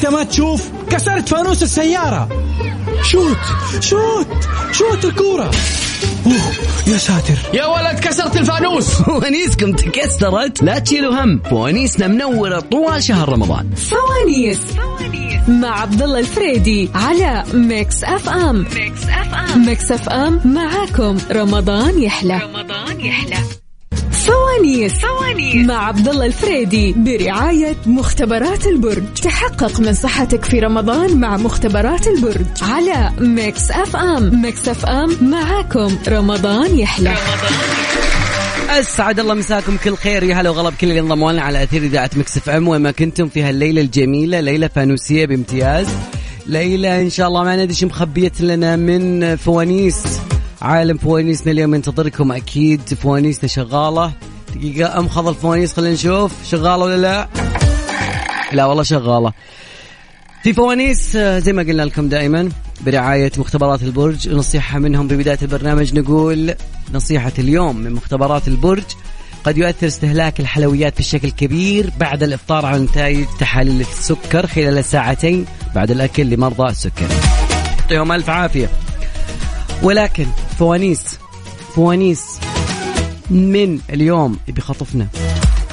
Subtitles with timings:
[0.00, 2.28] أنت ما تشوف كسرت فانوس السيارة.
[3.02, 3.36] شوت
[3.80, 4.26] شوت
[4.72, 5.50] شوت الكورة.
[6.26, 6.52] أوه
[6.86, 7.34] يا ساتر.
[7.54, 8.88] يا ولد كسرت الفانوس.
[9.02, 10.62] فوانيسكم تكسرت.
[10.62, 11.40] لا تشيلوا هم.
[11.50, 13.70] فوانيسنا منورة طوال شهر رمضان.
[13.74, 14.60] فوانيس
[15.48, 18.66] مع عبد الله الفريدي على ميكس أف أم.
[18.74, 19.66] ميكس أف أم.
[19.66, 21.18] ميكس أف أم معاكم.
[21.32, 22.40] رمضان يحلى.
[22.42, 23.36] رمضان يحلى.
[24.30, 29.02] فوانيس فوانيس مع عبد الله الفريدي برعاية مختبرات البرج.
[29.22, 32.46] تحقق من صحتك في رمضان مع مختبرات البرج.
[32.62, 34.42] على ميكس أف أم.
[34.42, 35.98] ميكس أف أم معاكم.
[36.08, 37.14] رمضان يحلى.
[38.70, 39.76] أسعد الله مساكم.
[39.84, 40.22] كل خير.
[40.22, 42.68] يا هلا وغلا بكل اللي انضموا لنا على أثير إذاعة مكس أف أم.
[42.68, 45.86] وين ما كنتم في هالليلة الجميلة ليلة فانوسية بامتياز.
[46.46, 50.02] ليلة إن شاء الله ما ندري مخبية لنا من فوانيس.
[50.62, 52.80] عالم فوانيسنا اليوم ينتظركم أكيد.
[52.80, 54.12] فوانيسنا شغالة.
[54.54, 57.28] دقيقة امخض الفوانيس خلينا نشوف شغالة ولا لا.
[58.52, 59.32] لا والله شغالة.
[60.42, 62.48] في فوانيس آه، زي ما قلنا لكم دائما
[62.80, 64.28] برعاية مختبرات البرج.
[64.28, 66.54] نصيحة منهم ببداية البرنامج نقول
[66.94, 68.84] نصيحة اليوم من مختبرات البرج
[69.44, 75.90] قد يؤثر استهلاك الحلويات بشكل كبير بعد الإفطار على نتائج تحاليل السكر خلال ساعتين بعد
[75.90, 77.06] الأكل لمرضى السكر.
[77.80, 78.70] يعطيهم ألف عافية.
[79.82, 80.26] ولكن
[80.58, 81.18] فوانيس
[81.74, 82.24] فوانيس
[83.30, 85.06] من اليوم بخطفنا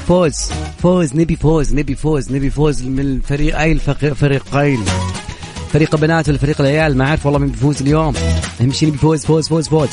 [0.07, 0.51] فوز
[0.83, 4.83] فوز نبي فوز نبي فوز نبي فوز من الفريقين الفريقين
[5.73, 8.13] فريق البنات ولا فريق العيال؟ ما أعرف والله مين بيفوز اليوم.
[8.61, 9.89] أهم شيء نبي فوز فوز فوز فوز.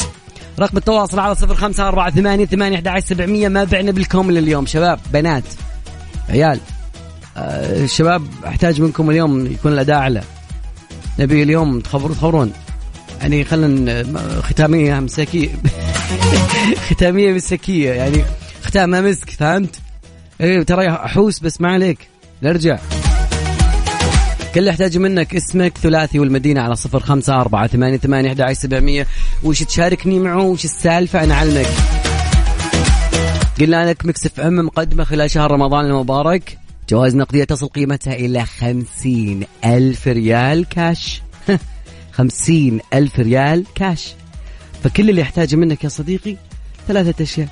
[0.61, 3.49] رقم التواصل على صفر خمسة أربعة ثمانية ثمانية أحد سبعمية.
[3.49, 5.45] ما بعنا بالكامل اليوم شباب بنات
[6.29, 6.61] عيال
[7.37, 10.23] آه الشباب أحتاج منكم اليوم يكون الأداء أعلى.
[11.19, 12.53] نبي اليوم تخبرون تخبرون.
[13.25, 14.05] يعني خلينا
[14.43, 15.49] ختامية مسكية
[16.91, 18.25] ختامية مسكية يعني
[18.63, 19.81] ختامها مسك فهمت؟
[20.41, 21.99] إيه ترى احوس بس ما عليك.
[22.43, 22.79] نرجع.
[24.55, 29.07] كل اللي احتاج منك اسمك ثلاثي والمدينة على صفر خمسة أربعة ثمانية ثمانية أحد سبعمية.
[29.43, 31.69] وش تشاركني معه؟ وش السالفة؟ أنا علمك
[33.61, 36.59] قلنا لك مكس أف أم مقدمة خلال شهر رمضان المبارك.
[36.91, 41.23] جوائز نقدية تصل قيمتها إلى خمسين ألف ريال كاش
[42.17, 44.15] خمسين ألف ريال كاش
[44.85, 46.37] فكل اللي يحتاجه منك يا صديقي
[46.89, 47.49] ثلاثة أشياء.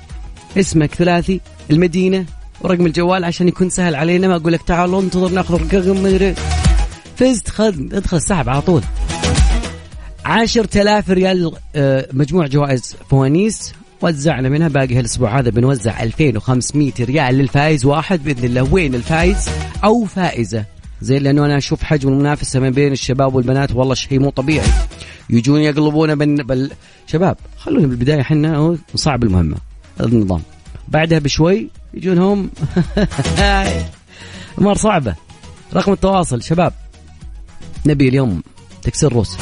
[0.57, 1.41] اسمك ثلاثي
[1.71, 2.25] المدينة
[2.61, 4.27] ورقم الجوال عشان يكون سهل علينا.
[4.27, 6.35] ما أقول لك تعالوا انتظر ناخذ رقم مدري
[7.15, 8.81] فزت خذ ادخل السحب على طول.
[10.25, 13.73] عشرة آلاف ريال آه، مجموع جوائز فوانيس.
[14.01, 18.73] وزعنا منها باقي هالأسبوع هذا بنوزع 2500 ريال للفائز واحد بإذن الله.
[18.73, 19.49] وين الفائز؟
[19.83, 20.65] أو فائزة.
[21.03, 24.67] زي لأنه أنا أشوف حجم المنافسة ما بين الشباب والبنات والله شيء مو طبيعي.
[25.29, 26.43] يجون يقلبون بال...
[26.43, 26.71] بال...
[27.07, 29.57] شباب خلونا بالبداية إحنا نصعب المهمة
[30.01, 30.41] النظام.
[30.87, 32.49] بعدها بشوي يجون هم
[34.59, 35.15] أمور صعبة.
[35.73, 36.73] رقم التواصل شباب.
[37.85, 38.43] نبي اليوم
[38.81, 39.37] تكسر روس.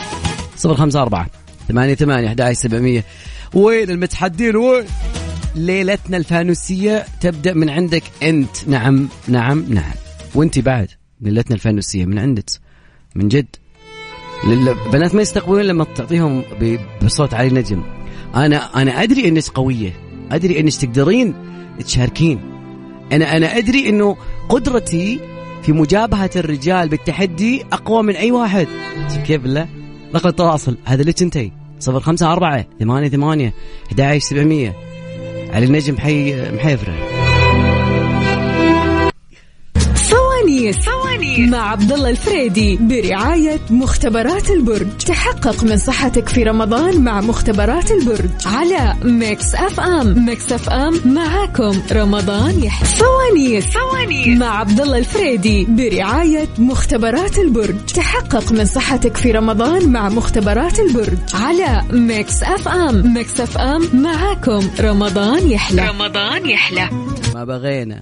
[0.57, 1.27] صفر خمسة أربعة
[1.67, 3.05] ثمانية ثمانية أحد سبعمية.
[3.53, 4.85] وين المتحدين؟ وين؟
[5.55, 8.67] ليلتنا الفانوسية تبدأ من عندك أنت.
[8.67, 9.93] نعم نعم نعم.
[10.35, 11.00] وأنت بعد.
[11.21, 12.45] ليلتنا الفانوسية من عندك
[13.15, 13.55] من جد.
[14.43, 16.43] البنات ما يستقبلون لما تعطيهم
[17.03, 17.83] بصوت علي نجم.
[18.35, 19.93] أنا أنا أدري إنك قوية.
[20.31, 21.33] أدري إنك تقدرين
[21.79, 22.39] تشاركين.
[23.11, 24.17] أنا أنا أدري إنه
[24.49, 25.19] قدرتي
[25.63, 28.67] في مجابهة الرجال بالتحدي أقوى من أي واحد.
[29.25, 29.67] كيف لا؟
[30.15, 30.77] رقم التواصل.
[30.85, 31.51] هذا لك أنتي.
[31.79, 33.53] صفر خمسة أربعة ثمانية ثمانية
[33.91, 34.75] أحد سبعمية.
[35.53, 37.10] علي النجم حي محيفرة.
[40.41, 44.87] فوانيس فوانيس مع عبد الله الفريدي برعاية مختبرات البرج.
[45.07, 48.29] تحقق من صحتك في رمضان مع مختبرات البرج.
[48.45, 50.25] على ميكس أف أم.
[50.25, 51.81] ميكس أف أم معاكم.
[51.91, 52.87] رمضان يحلى.
[52.87, 57.75] فوانيس فوانيس مع عبد الله الفريدي برعاية مختبرات البرج.
[57.95, 61.17] تحقق من صحتك في رمضان مع مختبرات البرج.
[61.33, 63.13] على ميكس أف أم.
[63.13, 64.69] ميكس أف أم معاكم.
[64.79, 65.89] رمضان يحلى.
[65.89, 66.89] رمضان يحلى.
[67.33, 68.01] ما بغينا.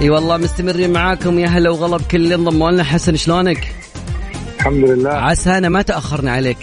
[0.00, 1.38] إي والله مستمرين معاكم.
[1.38, 2.84] يا هلا وغلا بكل اللي انضموا لنا.
[2.84, 3.74] حسن شلونك؟
[4.56, 5.10] الحمد لله.
[5.10, 6.56] عسى أنا ما تأخرنا عليك.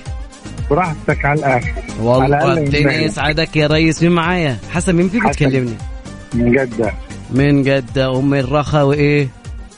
[0.69, 1.73] براحتك على الآخر.
[2.01, 4.03] والله الدنيا يسعدك يا ريس.
[4.03, 5.77] مين معايا؟ حسن مين فيك تكلمني؟
[6.33, 6.93] من جدة.
[7.31, 8.11] من جدة.
[8.11, 9.27] ومن الرخا وإيه؟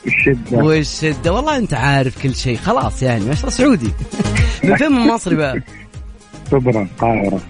[0.06, 0.58] الشدة.
[0.58, 1.32] والشدة.
[1.32, 2.56] والله أنت عارف كل شيء.
[2.56, 3.90] خلاص يعني ما شاء الله سعودي.
[4.64, 5.60] من فين؟ من مصري بقى؟
[6.50, 7.40] صبرا القاهرة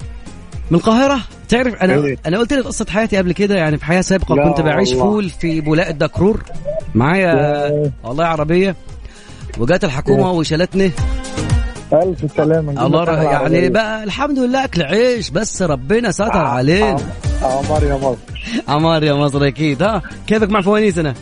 [0.70, 2.17] من القاهرة؟ تعرف أنا إيه.
[2.27, 5.05] أنا قلت لك قصة حياتي قبل كده يعني في حياة سابقة كنت بعيش والله.
[5.05, 6.43] فول في بولاء الدكرور
[6.95, 8.77] معايا والله عربية.
[9.59, 10.91] وجات الحكومة وشالتني.
[11.93, 16.97] ألف سلامة الله يعني بقى الحمد لله أكل عيش بس ربنا ستر آه علينا.
[17.43, 18.17] عمار يا مصر.
[18.69, 21.15] عمار يا مصر أكيد ها؟ كيفك مع فوانيس أنا؟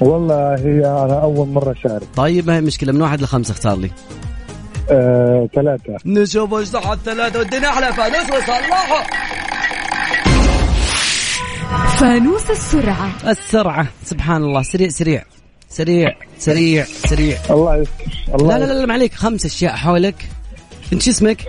[0.00, 3.90] والله هي أنا أول مرة أشارك طيب ما هي مشكله من واحد لخمسة اختار لي.
[4.90, 5.96] آه، ثلاثة.
[6.06, 9.06] نشوف إيش صح الثلاثة والدنيا أحلى فانوس وصلحه
[11.70, 13.10] فانوس السرعة.
[13.26, 14.62] السرعة سبحان الله.
[14.62, 15.22] سريع سريع.
[15.68, 17.38] سريع سريع سريع.
[17.50, 19.14] الله يستر الله لا لا لا ما عليك.
[19.14, 20.28] خمس أشياء حولك.
[20.92, 21.44] انت شو اسمك؟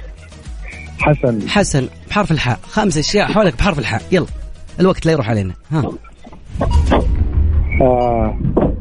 [0.99, 1.49] حسن.
[1.49, 1.89] حسن.
[2.09, 2.59] بحرف الحاء.
[2.63, 4.01] خمس أشياء حولك بحرف الحاء.
[4.11, 4.25] يلا.
[4.79, 5.53] الوقت لا يروح علينا.
[5.71, 5.83] ها.
[7.81, 8.37] آه،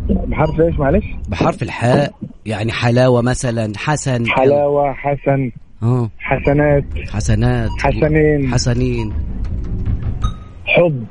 [0.09, 2.15] بحرف إيش؟ معلش؟ بحرف الحاء.
[2.47, 3.73] يعني حلاوة مثلا.
[3.77, 4.27] حسن.
[4.29, 5.51] حلاوة حسن.
[5.83, 6.85] آه حسنات.
[7.11, 7.71] حسنات.
[7.79, 8.55] حسنين.
[8.55, 9.13] حسنين.
[10.67, 11.05] حب.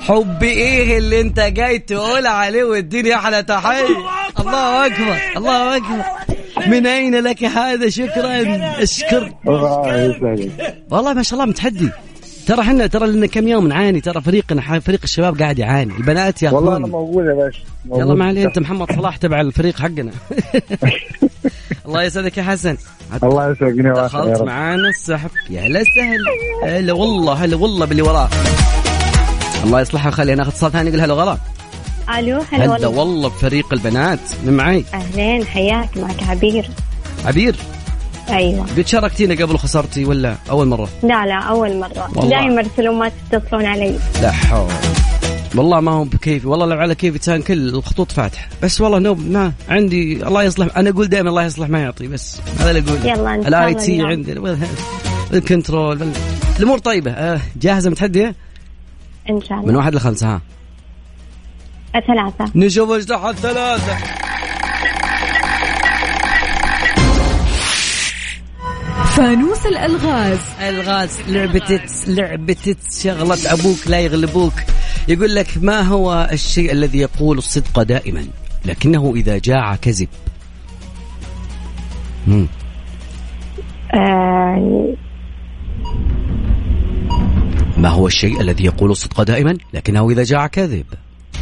[0.00, 3.86] حب إيه اللي انت جاي تقول عليه واديني أحلى تحية؟
[4.40, 5.16] الله أكبر.
[5.36, 6.04] الله أكبر.
[6.66, 9.32] من أين لك هذا شكرا؟ أشكر.
[9.48, 11.90] الله يسعدك والله ما شاء الله متحدي.
[12.46, 14.00] ترى إحنا ترى لنا كم يوم نعاني.
[14.00, 15.94] ترى فريقنا ح- فريق الشباب قاعد يعاني.
[15.96, 17.60] البنات والله أنا ياخذون موجود يا باشا.
[17.94, 20.10] يلا ما عليه انت محمد صلاح تبع الفريق حقنا.
[21.86, 22.76] الله يسعدك يا حسن.
[23.22, 25.30] الله يا دخلت معانا السحب.
[25.50, 26.24] يا هلا سهل.
[26.70, 28.28] هلا والله هلا والله باللي وراه
[29.64, 31.38] الله يصلحها ويخليها ناخذ اتصال ثاني يقول هلا غلا
[32.18, 32.88] ألو هلا هلا والله.
[32.88, 36.70] والله بفريق البنات من معي أهلين حياك معك عبير.
[37.24, 37.56] عبير؟
[38.30, 38.66] أيوه.
[38.76, 42.10] قد شاركتينا قبل وخسرتي ولا أول مرة؟ لا لا أول مرة.
[42.16, 42.30] والله.
[42.30, 43.98] دائما ارسلوا ما تتصلون علي.
[44.22, 44.72] لا حول.
[45.54, 48.48] والله ما هو بكيفي والله لو على كيفي كان كل الخطوط فاتحة.
[48.62, 52.40] بس والله نوب ما عندي الله يصلح أنا أقول دائما الله يصلح ما يعطي بس
[52.58, 53.06] هذا اللي أقوله.
[53.06, 54.02] يلا ال IT.
[54.02, 54.58] عندنا
[55.32, 56.12] الكنترول
[56.58, 57.10] الأمور طيبة.
[57.10, 58.34] آه، جاهزة متحدية؟
[59.30, 60.40] إن شاء من الله واحد لخمسة ها؟
[61.92, 63.96] ثلاثة نشوف إيش تحت ثلاثة
[69.16, 70.38] فانوس الألغاز.
[70.60, 74.52] ألغاز لعبة لعبة شغلة أبوك لا يغلبوك.
[75.08, 78.26] يقول لك ما هو الشيء الذي يقول الصدق دائما؟
[78.64, 80.08] لكنه إذا جاع كذب.
[83.94, 84.94] آه
[87.76, 90.86] ما هو الشيء الذي يقول الصدق دائما؟ لكنه إذا جاع كذب.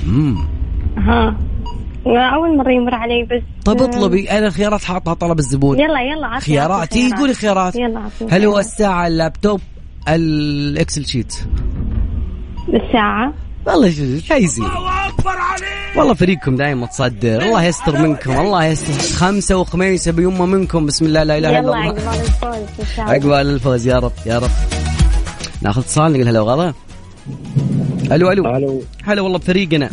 [0.07, 0.37] مم.
[0.97, 1.37] ها.
[2.07, 3.43] أول مرة يمر علي بس.
[3.65, 4.31] طب آه، اطلبي.
[4.31, 5.79] أنا الخيارات حاطها طلب الزبون.
[5.81, 6.81] يلا يلا عطني خيارات.
[6.81, 7.77] عطني تيجي تقولي خيارات.
[7.77, 8.59] يلا عطني هل هو.
[8.59, 9.61] الساعة اللابتوب
[10.09, 11.35] ال Excel sheet؟
[12.69, 13.33] الساعة.
[13.67, 14.65] والله شو- فايزين
[15.97, 17.43] والله فريقكم دائما متصدر.
[17.43, 18.41] الله يستر منكم.
[18.41, 19.17] الله يستر.
[19.17, 20.87] خمسة وخميسة بيمة منكم.
[20.87, 21.77] بسم الله لا إله إلا يلا الله.
[21.79, 23.15] عقبال الفوز إن شاء الله.
[23.15, 23.87] عقبال الفوز.
[23.87, 24.78] يا رب يا رب.
[25.63, 26.75] ناخذ اتصال نقول هلا وغلا.
[28.13, 28.57] ألو ألو.
[28.57, 28.83] ألو.
[29.05, 29.91] هلا والله بفريقنا.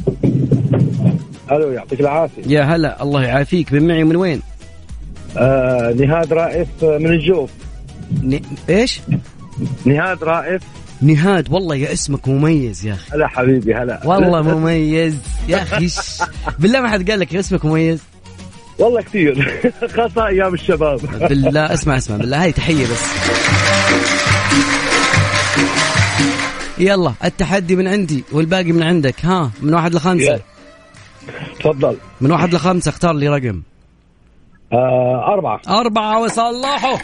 [1.52, 2.42] ألو يعطيك العافية.
[2.48, 3.74] يا هلا الله يعافيك.
[3.74, 4.42] من معي من وين؟
[5.38, 7.50] آه نهاد رائف من الجوف.
[8.24, 8.40] ن...
[8.70, 9.02] إيش؟
[9.86, 10.62] نهاد رائف.
[11.02, 13.16] نهاد والله يا اسمك مميز يا أخي.
[13.16, 14.02] هلا حبيبي هلا.
[14.06, 15.18] والله مميز
[15.48, 15.90] يا أخي.
[16.60, 18.00] بالله ما حد قال لك اسمك مميز.
[18.80, 19.62] والله كثير.
[19.96, 21.00] خاصة أيام الشباب.
[21.30, 22.18] بالله اسمع اسمع.
[22.18, 23.04] بالله هاي تحية بس.
[26.78, 29.26] يلا التحدي من عندي والباقي من عندك.
[29.26, 30.40] ها من واحد لخمسة.
[31.60, 31.98] تفضل.
[32.22, 33.62] من واحد لخمسة اختار لي رقم.
[34.74, 35.62] آه أربعة.
[35.70, 36.98] أربعة وصلحوا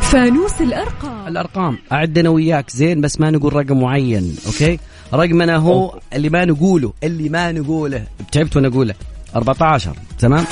[0.00, 1.28] فانوس الأرقام.
[1.28, 1.78] الأرقام.
[1.92, 4.78] أعد أنا وياك زين بس ما نقول رقم معين أوكي؟
[5.14, 8.04] رقمنا هو اللي ما نقوله اللي ما نقوله.
[8.32, 8.94] تعبت وأنا أقوله.
[9.36, 10.44] 14 تمام؟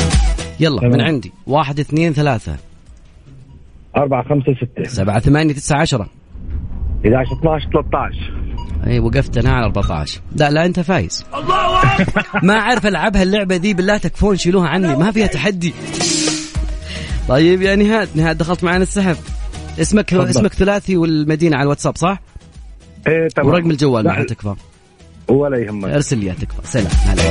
[0.61, 0.92] يلا تمام.
[0.92, 1.32] من عندي.
[1.46, 2.56] واحد اثنين ثلاثة.
[3.96, 4.84] أربعة خمسة ستة.
[4.88, 6.08] سبعة ثمانية تسعة عشرة.
[7.06, 8.44] 11 12 13
[8.86, 11.24] اي وقفت أنا على 14 لا لا أنت فايز.
[12.42, 14.96] ما أعرف ألعبها اللعبة ذي بالله تكفون شيلوها عني.
[14.96, 15.74] ما فيها تحدي.
[17.28, 18.08] طيب يا نهاد.
[18.14, 19.16] نهاد دخلت معنا السحب.
[19.80, 20.28] اسمك تفضل.
[20.28, 22.20] اسمك ثلاثي والمدينة على الواتساب صح؟
[23.06, 23.48] إيه تمام.
[23.48, 24.54] ورقم الجوال ما تكفى
[25.28, 25.90] ولا يهمك.
[25.90, 26.66] ارسل لي يا تكفى.
[26.66, 26.92] سلام.
[27.06, 27.22] هلا.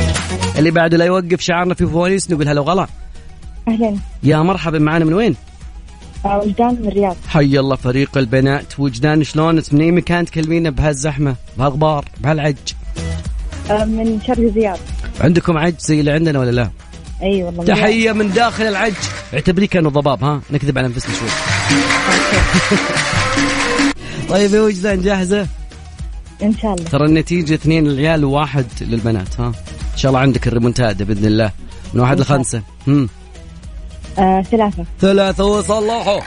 [0.59, 2.87] اللي بعده لا يوقف شعارنا في فوانيس نقول هلا وغلا.
[3.67, 3.95] أهلا.
[4.23, 5.35] يا مرحبا معنا من وين؟
[6.25, 7.15] وجدان من الرياض.
[7.27, 8.79] حي الله فريق البنات.
[8.79, 12.55] وجدان شلونك من اي مكان تكلمينا بهالزحمة بهالغبار بهالعج.
[13.69, 14.79] آه، من شرق زياد.
[15.21, 16.69] عندكم عج زي اللي عندنا ولا لا؟
[17.23, 18.93] أي والله تحية من داخل العج.
[19.33, 21.29] اعتبريه كأنه ضباب ها؟ نكذب على انفسنا شوي.
[24.29, 25.47] طيب يا وجدان جاهزة؟
[26.43, 26.89] إن شاء الله.
[26.89, 29.47] ترى النتيجة اثنين للعيال وواحد للبنات ها؟
[29.93, 31.51] إن شاء الله عندك الريمونتادا بإذن الله
[31.93, 32.61] من واحد لخمسة.
[32.87, 33.09] هم.
[34.19, 34.85] آه، ثلاثة.
[34.99, 36.19] ثلاثة وصلحوا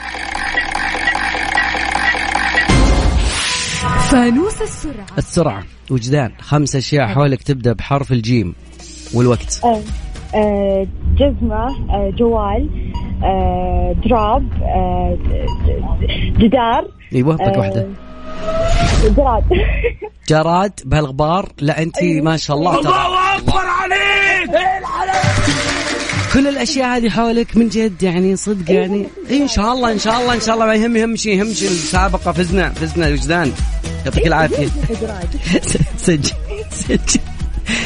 [4.09, 5.05] فانوس السرعة.
[5.17, 8.55] السرعة وجدان خمس أشياء حولك تبدأ بحرف الجيم
[9.13, 9.61] والوقت.
[9.63, 9.81] آه،
[10.35, 12.69] آه، جزمة آه، جوال
[13.23, 15.17] آه، دراب آه،
[16.39, 16.87] جدار.
[17.15, 17.87] إيوه بك واحدة.
[19.17, 19.43] جراد.
[20.29, 22.79] جراد بهالغبار لا انت ما شاء الله.
[22.79, 24.51] الله أكبر عليك!
[26.33, 29.07] كل الأشياء هذه حولك من جد يعني صدق يعني.
[29.29, 30.65] إيه إن شاء الله إن شاء الله إن شاء الله.
[30.65, 33.07] ما يهم يهم شيء يهم شيء المسابقه فزنا فزنا.
[33.07, 33.51] وجدان؟
[34.05, 34.67] يعطيك العافية.
[36.05, 36.31] سجل
[36.71, 37.19] سجل.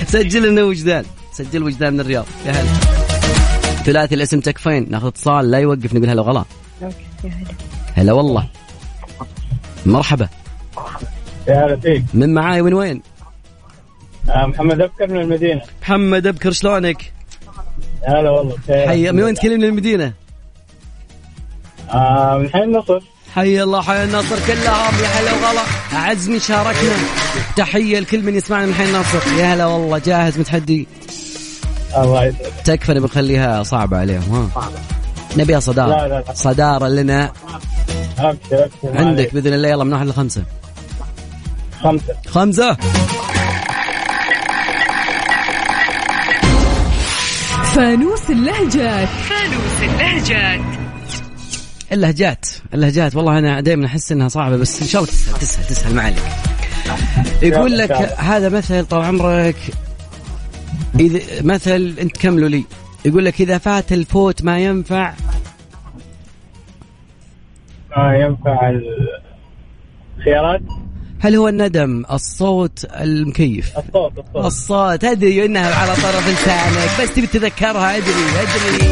[0.08, 1.06] سجل انه وجدان.
[1.34, 2.26] سجل وجدان من الرياض.
[2.46, 2.70] يا هلا.
[3.86, 4.88] ثلاثي الاسم تكفين.
[4.90, 5.52] ناخذ اتصال.
[5.52, 6.22] لا يوقف نقول هلا.
[6.22, 6.46] وغلا
[7.96, 8.48] هلا والله.
[9.86, 10.30] مرحبا.
[11.48, 12.04] يا هلا فيك.
[12.14, 13.02] من معاي؟ وين وين؟
[14.30, 15.62] آه، محمد أبكر من المدينة.
[15.82, 17.12] محمد أبكر شلونك؟
[18.08, 18.56] هلا والله
[18.88, 20.14] حي من وين تكلمني المدينة؟
[21.90, 23.00] آه من حي النصر.
[23.36, 25.62] حي الله حي النصر كلهم يا هلا وغلا.
[25.94, 26.96] أعز من شاركنا.
[27.56, 29.20] تحية لكل من يسمعنا من حي النصر.
[29.38, 30.88] يا هلا والله جاهز متحدي.
[31.98, 34.72] الله يسعدك تكفى نبي نخليها صعبة عليهم ها؟
[35.38, 35.90] نبيها صدارة.
[35.90, 36.34] لا، لا، لا.
[36.34, 37.32] صدارة لنا.
[38.20, 39.34] ابشر ما عندك.
[39.34, 40.44] بإذن الله يلا من واحد لخمسة.
[41.84, 42.16] خمسة.
[42.28, 42.78] خمسة.
[47.76, 49.08] فانوس اللهجات.
[49.08, 50.62] فانوس اللهجات.
[51.92, 53.16] اللهجات اللهجات.
[53.16, 56.24] والله أنا دائما أحس إنها صعبة بس إن شاء الله تسهل تسهل تسهل ما عليك.
[57.42, 59.56] يقول لك هذا مثل طال عمرك.
[61.00, 62.64] إذا مثل أنت كملوا لي.
[63.06, 65.14] يقول لك إذا فات الفوت ما ينفع.
[67.98, 68.80] ما ينفع
[70.18, 70.62] الخيارات؟
[71.24, 74.46] هل هو الندم الصوت المكيف؟ الصوت الصوت.
[74.46, 78.88] الصوت أدري إنها على طرف لسانك بس تبي تتذكرها أدري أدري.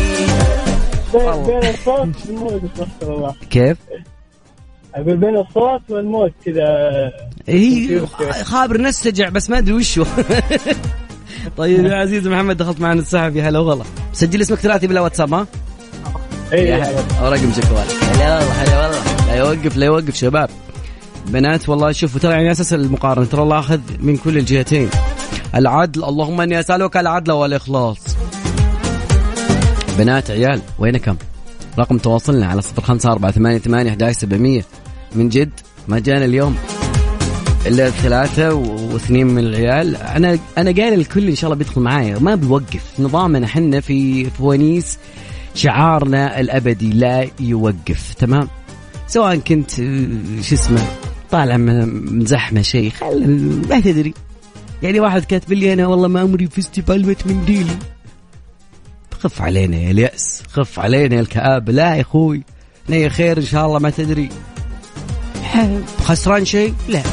[1.46, 3.36] بين الصوت والموت استغفر الله.
[3.50, 3.78] كيف؟
[4.96, 6.66] أقول بين الصوت والموت كذا.
[7.48, 8.02] هي
[8.44, 10.06] خابر نسجع بس ما أدري وشو.
[11.58, 13.36] طيب يا عزيز محمد دخلت معنا السحب.
[13.36, 13.84] يا هلا وغلا
[14.14, 15.48] سجل اسمك ثلاثي بلا واتساب ها؟
[16.54, 16.72] اي
[17.22, 18.40] ورقم جوالك هلا.
[18.40, 18.52] والله.
[18.52, 20.50] هلا والله لا يوقف لا يوقف شباب.
[21.30, 24.90] بنات والله شوفوا ترى يعني أساس المقارنة ترى الله أخذ من كل الجهتين.
[25.56, 27.98] العدل اللهم إني أسألك العدل والإخلاص.
[29.98, 31.16] بنات عيال وينكم؟
[31.80, 34.66] رقم تواصلنا على صفر خمسة أربعة ثمانية ثمانية أحد سبعمية.
[35.16, 35.52] من جد
[35.88, 36.56] ما جانا اليوم
[37.66, 39.96] إلا ثلاثة واثنين من العيال.
[39.96, 42.20] أنا أنا قايل الكل إن شاء الله بيدخل معايا.
[42.20, 44.98] ما بيوقف نظامنا حنا في فوانيس
[45.56, 48.48] شعارنا الأبدي لا يوقف تمام؟
[49.08, 49.72] سواء كنت
[50.42, 50.82] شو اسمه
[51.32, 53.28] طالع من زحمة شيء خل
[53.70, 54.14] ما تدري.
[54.84, 57.78] يعني واحد كاتب لي أنا والله ما أمري فزت بعلبة منديلي
[59.20, 60.44] خف علينا يا اليأس.
[60.52, 62.44] خف علينا يا الكآبة لا يا أخوي.
[62.90, 64.30] نية خير إن شاء الله ما تدري.
[66.04, 67.04] خسران شيء؟ لا.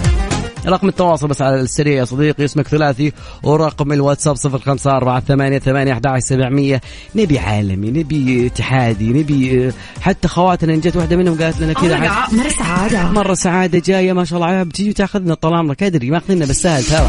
[0.69, 5.59] رقم التواصل بس على السريع يا صديقي اسمك ثلاثي ورقم الواتساب صفر خمسة أربعة ثمانية
[5.59, 6.81] ثمانية أحد سبعمية.
[7.15, 11.99] نبي عالمي نبي اتحادي نبي حتى خواتنا إن جت واحدة منهم قالت لنا كذا
[12.33, 13.11] مرة سعادة.
[13.11, 14.49] مرة سعادة جاية ما شاء الله.
[14.49, 17.09] عليها بتيجي تاخذنا طال عمرك أدري ماخذنا بالسهل ترى.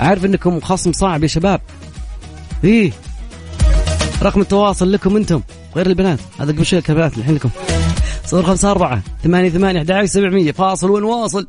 [0.00, 1.60] عارف إنكم خصم صعب يا شباب.
[2.64, 2.92] إيه
[4.22, 5.40] رقم التواصل لكم أنتم
[5.76, 6.18] غير البنات.
[6.40, 7.50] هذا قبل شوي البنات الحين لكم.
[8.26, 10.52] صفر خمسة أربعة ثمانية ثمانية أحد سبعمية.
[10.52, 11.46] فاصل ونواصل.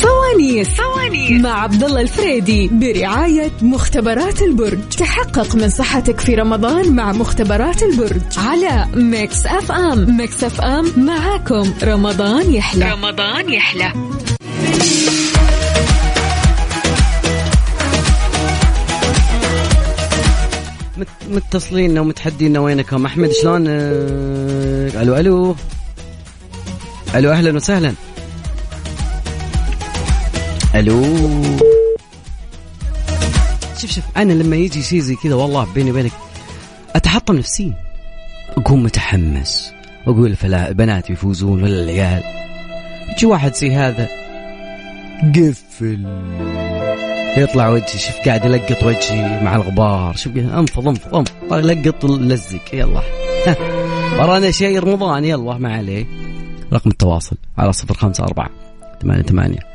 [0.00, 4.78] فوانيس فوانيس مع عبد الله الفريدي برعاية مختبرات البرج.
[4.98, 10.16] تحقق من صحتك في رمضان مع مختبرات البرج على Mix FM.
[10.16, 11.72] Mix FM معاكم.
[11.82, 12.92] رمضان يحلى.
[12.92, 13.92] رمضان يحلى.
[20.98, 25.56] مت- متصلين ومتحدين وينكم أحمد؟ شلون؟ آه، ألو ألو.
[27.14, 27.92] ألو أهلا وسهلا.
[30.74, 31.02] ألو.
[33.78, 36.12] شوف شوف أنا لما يجي شيء زي كذا والله بيني وبينك
[36.96, 37.74] أتحطم نفسيا.
[38.56, 39.72] اكون متحمس
[40.06, 42.22] واقول فلا بنات يفوزون ولا العيال.
[43.12, 44.08] يجي واحد زي هذا؟
[45.34, 46.06] قفل.
[47.36, 50.16] يطلع وجهي شوف قاعد يلقط وجهي مع الغبار.
[50.16, 51.54] شوف أنفض أنفض أنفض.
[51.54, 53.02] لقط لزق يلا.
[54.18, 56.06] ورانا شيء رمضان يلا ما عليه.
[56.72, 58.50] رقم التواصل على صفر خمسة أربعة
[59.02, 59.71] ثمانية ثمانية.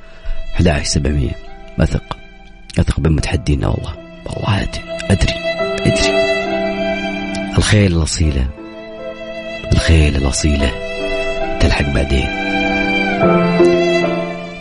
[0.57, 1.31] أحد عشر سبعمية.
[1.79, 2.17] أثق.
[2.79, 3.93] أثق بمتحدينا والله.
[4.25, 5.33] والله أدري أدري.
[5.79, 6.11] أدري.
[7.57, 8.49] الخيل الأصيلة.
[9.73, 10.71] الخيل الأصيلة.
[11.59, 12.25] تلحق بعدين.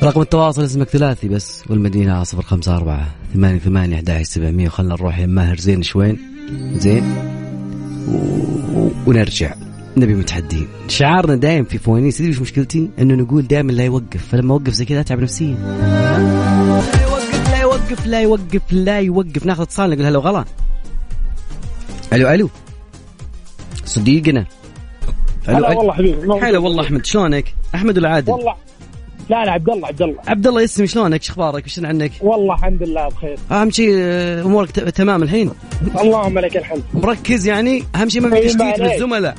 [0.03, 1.65] رقم التواصل اسمك ثلاثي بس.
[1.71, 4.67] والمدينة على صفر خمسة أربعة ثمانية ثمانية أحد سبعمية.
[4.67, 5.57] وخلنا نروح يا ماهر.
[5.57, 6.19] زين شوين؟
[6.75, 7.05] زين.
[8.09, 8.91] و...
[9.07, 9.55] ونرجع.
[9.99, 12.19] نبي متحدين شعارنا دايم في فوانيس.
[12.19, 14.29] تدري وش مشكلتي؟ إنه نقول دائما لا يوقف.
[14.29, 15.55] فلما أوقف زي كذا أتعب نفسيا.
[16.87, 19.47] لا يوقف لا يوقف لا يوقف لا يوقف.
[19.47, 20.45] ناخذ اتصال نقول هلا وغلا
[22.13, 22.51] ألو ألو.
[23.85, 24.47] صديقنا.
[25.49, 26.33] هلا والله حبيبي.
[26.43, 28.55] هلا والله أحمد شلونك؟ أحمد ولا عادل؟ والله.
[29.31, 30.19] لا لا عبد الله عبد الله.
[30.27, 33.39] عبد الله يسمي شلونك؟ شو أخبارك؟ وش عنك والله الحمد لله بخير.
[33.51, 35.51] أهم شيء آه، أمورك تمام الحين؟
[36.01, 36.83] اللهم لك الحمد.
[36.95, 39.35] مركز يعني؟ أهم شيء ما في تشتيت ما عليك.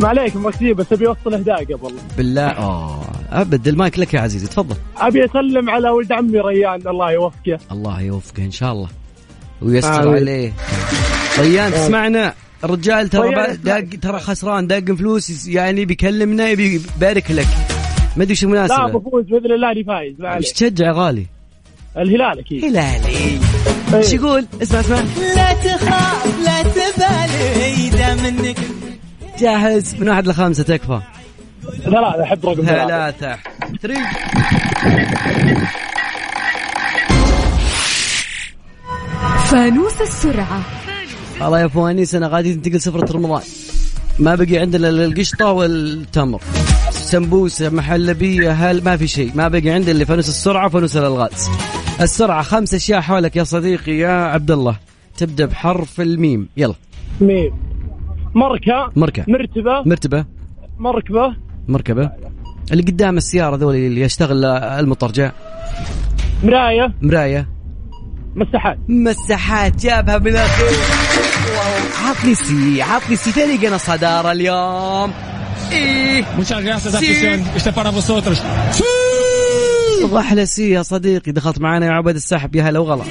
[0.00, 1.94] ما عليك مركزين بس أبي أوصل أهداء قبل.
[2.16, 2.42] بالله.
[2.42, 4.76] آه أبد المايك لك يا عزيزي تفضل.
[4.96, 7.58] أبي أسلم على ولد عمي ريان الله يوفقه.
[7.72, 8.88] الله يوفقه إن شاء الله.
[9.62, 10.14] ويستر آمين.
[10.14, 10.52] عليه.
[11.38, 12.34] ريان تسمعنا؟
[12.64, 17.48] الرجال ترى داق ترى خسران داق فلوس يعني بيكلمنا يبي يبارك لك.
[18.16, 21.26] ما أدري شو لا المناسبه بفوز بإذن الله أني فايز ما إيش عليك تشجع غالي.
[21.96, 22.64] الهلال أكيد.
[22.64, 23.38] هلالي.
[23.94, 24.96] إيش يقول؟ اسمع اسمع.
[25.36, 28.58] لا تخاف لا تبالي إذا منك
[29.38, 31.00] جاهز؟ من واحد لخمسة تكفى.
[31.84, 33.16] ثلاثة أحب رقم ثلاثة.
[33.22, 33.38] ثلاثة.
[33.82, 33.96] ثري
[39.44, 40.60] فانوس السرعة.
[41.40, 43.42] والله يا فوانيس أنا غادي ننتقل سفرة رمضان.
[44.18, 46.40] ما بقي عندنا إلا القشطة والتمر.
[46.90, 49.32] سمبوسة محلبية هل ما في شيء.
[49.34, 51.50] ما بقي عندي إلا فانوس السرعة وفانوس الألغاز.
[52.00, 54.76] السرعة خمس أشياء حولك يا صديقي يا عبد الله.
[55.16, 56.48] تبدأ بحرف الميم.
[56.56, 56.74] يلا.
[57.20, 57.65] ميم.
[58.36, 59.24] مركة مركة.
[59.28, 59.82] مرتبة.
[59.86, 60.24] مرتبة.
[60.78, 61.36] مركبة.
[61.68, 62.10] مركبة.
[62.72, 65.32] اللي قدام السيارة ذول اللي يشتغل المطرجة
[66.44, 66.94] مراية.
[67.02, 67.48] مراية.
[68.34, 68.78] مساحات.
[68.88, 69.76] مساحات.
[69.76, 70.78] جابها من الاخير
[72.04, 73.32] عطني سي عطني سي.
[73.32, 75.12] فريقنا صدارة اليوم.
[75.72, 76.24] إيه.
[76.24, 77.40] Muchas gracias, afición.
[77.56, 78.38] Este para vosotros.
[80.16, 81.32] أحلى سي يا صديقي.
[81.32, 82.54] دخلت معنا يا عبد السحب.
[82.54, 83.04] يا هلا وغلا.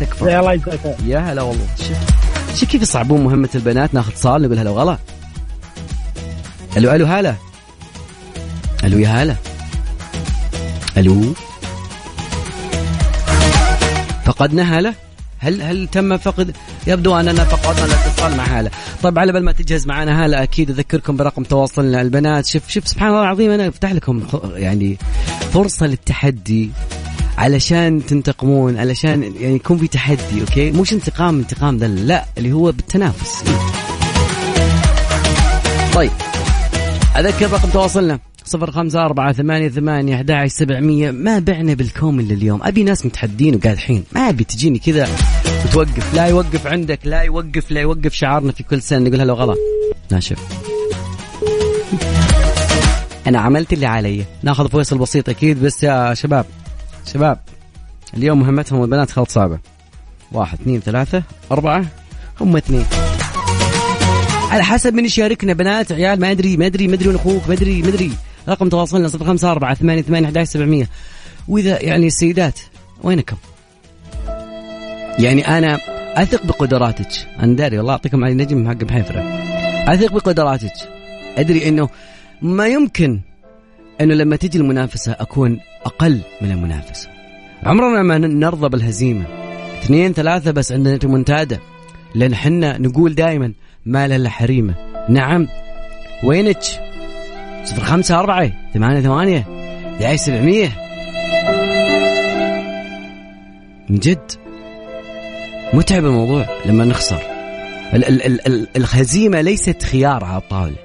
[0.00, 0.24] تكفى.
[0.24, 0.94] يا الله يجزاك خير.
[1.06, 1.66] يا هلا والله.
[1.78, 2.23] شوف
[2.54, 4.98] شوف كيف يصعبون مهمة البنات ناخذ اتصال نقول هلا وغلا؟
[6.76, 7.34] ألو ألو هلا.
[8.84, 9.36] ألو يا هلا.
[10.96, 11.34] ألو.
[14.24, 14.94] فقدنا هلا؟
[15.38, 16.56] هل هل تم فقد؟
[16.86, 18.70] يبدو أننا فقدنا الاتصال مع هاله
[19.02, 22.46] طيب على بال ما تجهز معنا هاله أكيد أذكركم برقم تواصلنا البنات.
[22.46, 24.22] شوف شوف سبحان الله العظيم أنا أفتح لكم
[24.54, 24.98] يعني
[25.52, 26.70] فرصة للتحدي.
[27.38, 32.72] علشان تنتقمون علشان يعني يكون في تحدي okay؟ مش انتقام انتقام ذا لا اللي هو
[32.72, 33.44] بالتنافس.
[35.94, 36.10] طيب
[37.16, 38.18] أذكر رقم تواصلنا.
[38.44, 41.10] صفر خمسة أربعة ثمانية ثمانية أحد سبعمية.
[41.10, 45.08] ما بعنا بالكوم إلا اليوم أبي ناس متحدين وقادحين ما أبي تجيني كذا
[45.64, 46.14] وتوقف.
[46.14, 49.08] لا يوقف عندك لا يوقف لا يوقف شعارنا في كل سنة.
[49.08, 49.54] نقول هلا وغلا.
[50.10, 50.38] ناشف
[53.26, 54.24] أنا عملت اللي علي.
[54.42, 56.46] ناخذ فيصل بسيط أكيد بس يا شباب.
[57.06, 57.38] شباب
[58.16, 59.58] اليوم مهمتهم البنات خلط صعبة
[60.32, 61.84] واحد اثنين ثلاثة أربعة
[62.40, 62.84] هم اثنين.
[64.50, 67.54] على حسب من يشاركنا بنات عيال ما أدري ما أدري ما أدري وين أخوك ما
[67.54, 68.12] أدري ما أدري.
[68.48, 70.88] رقم تواصلنا صفر خمسة أربعة ثمانية ثمانية أحد سبعمية.
[71.48, 72.60] وإذا يعني السيدات
[73.02, 73.36] وينكم؟
[75.18, 75.78] يعني أنا
[76.14, 77.08] أثق بقدراتك.
[77.40, 79.20] أنا داري والله أعطيكم علي نجم حق بحيفرة.
[79.88, 80.72] أثق بقدراتك.
[81.36, 81.88] أدري أنه
[82.42, 83.20] ما يمكن
[84.00, 87.08] أنه لما تجي المنافسة أكون أقل من المنافسة.
[87.62, 89.24] عمرنا ما نرضى بالهزيمة.
[89.82, 91.58] اثنين ثلاثة بس عندنا ريمونتادا
[92.14, 93.52] لأن حنا نقول دائما
[93.86, 94.74] ما له إلا حريمة.
[95.08, 95.48] نعم.
[96.24, 96.62] وينك؟
[97.64, 99.46] صفر خمسة أربعة ثمانية ثمانية
[100.00, 100.68] دعاية سبعمية.
[103.90, 104.32] من جد.
[105.72, 107.22] متعب الموضوع لما نخسر.
[107.94, 110.76] ال- ال- ال- الهزيمة ليست خيار على الطاولة.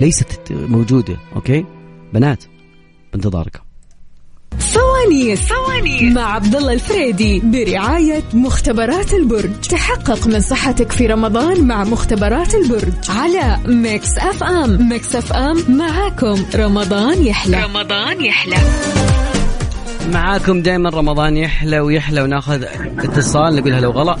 [0.00, 1.64] ليست موجودة أوكي؟
[2.14, 2.44] بنات
[3.12, 3.60] بانتظاركم.
[4.58, 9.60] فوانيس فوانيس مع عبد الله الفريدي برعاية مختبرات البرج.
[9.60, 12.92] تحقق من صحتك في رمضان مع مختبرات البرج.
[13.08, 14.88] على Mix FM.
[14.88, 17.64] Mix FM معاكم رمضان يحلى.
[17.64, 18.56] رمضان يحلى.
[20.12, 22.62] معاكم دائما رمضان يحلى ويحلى وناخذ
[22.98, 24.18] اتصال نقول هلا وغلا.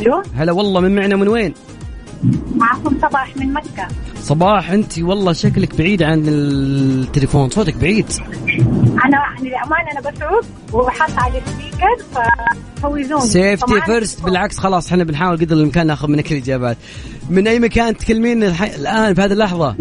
[0.00, 1.54] ألو؟ هلا والله من معنا من وين؟
[2.56, 3.88] معكم صباح من مكة.
[4.22, 8.06] صباح انت والله شكلك بعيد عن التليفون صوتك بعيد.
[9.04, 12.20] أنا للأمانة أنا بسوق وحاطه على ال speaker
[12.76, 13.20] ففوزوني.
[13.20, 16.76] safety first بالعكس خلاص إحنا بنحاول قدر الإمكان ناخذ منك الإجابات.
[17.30, 18.62] من أي مكان تكلمين الح...
[18.62, 19.76] الآن في هذه اللحظة؟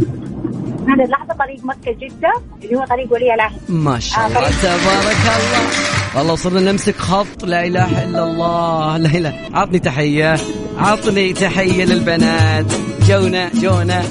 [0.87, 3.59] هذا اللحظة طريق مكة جدة اللي هو طريق ولي العهد.
[3.69, 4.39] ما شاء الله.
[4.39, 5.69] تبارك الله.
[6.15, 8.97] والله وصلنا نمسك خط لا إله إلا الله.
[8.97, 9.39] لا إله.
[9.53, 10.37] عطني تحية.
[10.77, 12.65] عطني تحية للبنات.
[13.07, 14.03] جونا جونا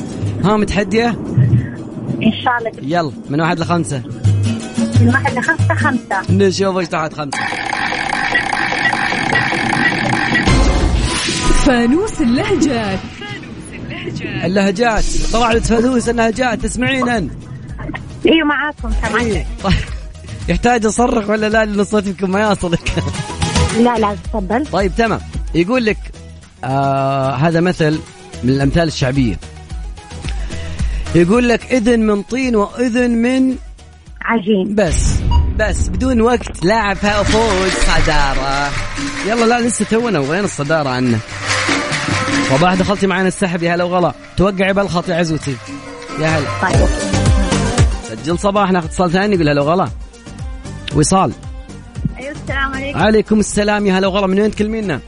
[0.44, 1.08] ها متحدية؟
[2.22, 2.72] إن شاء الله.
[2.82, 4.02] يلا من واحد لخمسة.
[5.00, 6.22] من واحد لخمسة خمسة.
[6.30, 7.38] نشوف إيش تحت خمسة.
[11.64, 12.98] فانوس اللهجات.
[14.44, 15.04] اللهجات.
[15.32, 16.60] طلعت فانوس اللهجات.
[16.62, 17.32] تسمعين أنت؟
[18.26, 19.34] أيوه معاكم سامعين.
[19.34, 19.46] إيه.
[19.64, 19.74] طيب.
[20.48, 22.92] يحتاج أصرخ ولا لا؟ لأن صوتي يمكن ما يصلك.
[23.78, 24.66] لا لا تفضل.
[24.66, 25.20] طيب تمام.
[25.54, 25.98] يقول لك
[26.64, 28.00] آه هذا مثل
[28.44, 29.36] من الأمثال الشعبية.
[31.14, 33.56] يقول لك إذن من طين وإذن من
[34.22, 34.74] عجين.
[34.74, 35.14] بس.
[35.58, 36.64] بس بدون وقت.
[36.64, 38.70] لاعب فوز صدارة.
[39.26, 41.18] يلا لا لسه تونا وين الصدارة عنه.
[42.50, 44.14] صباح دخلتي معنا السحب يا هلا وغلا.
[44.36, 45.56] توقعي بالخط يا عزوتي.
[46.20, 46.46] يا هلا.
[46.62, 46.88] طيب.
[48.08, 49.88] سجل صباح ناخذ اتصال ثاني يقول هلا وغلا.
[50.94, 51.32] وصال.
[52.18, 52.98] أيوه السلام عليكم.
[52.98, 54.26] عليكم السلام يا هلا وغلا.
[54.26, 55.00] من وين تكلمينا؟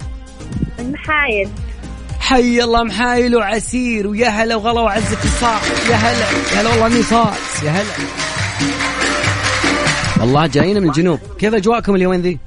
[0.79, 1.49] من محايد.
[2.20, 6.27] حي الله محايل وعسير ويا هلا وغلا وعزة الصاع يا هلا.
[6.55, 7.92] يا هلا والله ميصاص يا هلا.
[10.20, 11.20] والله جايين من الجنوب.
[11.38, 12.38] كيف أجواءكم اليومين ذي؟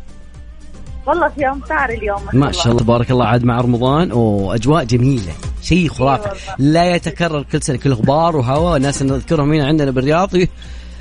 [1.09, 2.83] والله في امطار اليوم ما شاء الله.
[2.83, 5.33] تبارك الله عاد مع رمضان وأجواء جميلة.
[5.61, 6.29] شيء خرافي.
[6.59, 8.77] لا يتكرر كل سنة كل غبار وهواء.
[8.77, 10.29] الناس نذكرهم هنا عندنا بالرياض.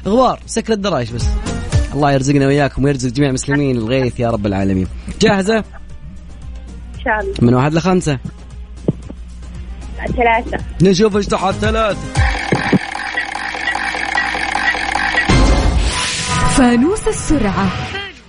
[0.07, 1.27] غبار سكر الدرايش بس.
[1.95, 4.89] الله يرزقنا وياكم ويرزق جميع المسلمين الغيث يا رب العالمين.
[5.21, 5.65] جاهزة؟ إن
[7.05, 7.35] شاء الله.
[7.41, 8.19] من واحد لخمسة.
[10.17, 10.65] ثلاثة.
[10.83, 11.99] نشوف إيش تحت ثلاثة.
[16.57, 17.69] فانوس السرعة.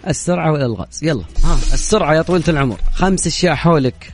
[0.09, 1.23] السرعة والالغاز يلا.
[1.43, 2.77] ها السرعة يا طويلة العمر.
[2.93, 4.13] خمس أشياء حولك.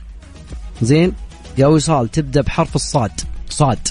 [0.82, 1.12] زين؟
[1.58, 3.20] يا وصال تبدأ بحرف الصاد.
[3.48, 3.88] صاد.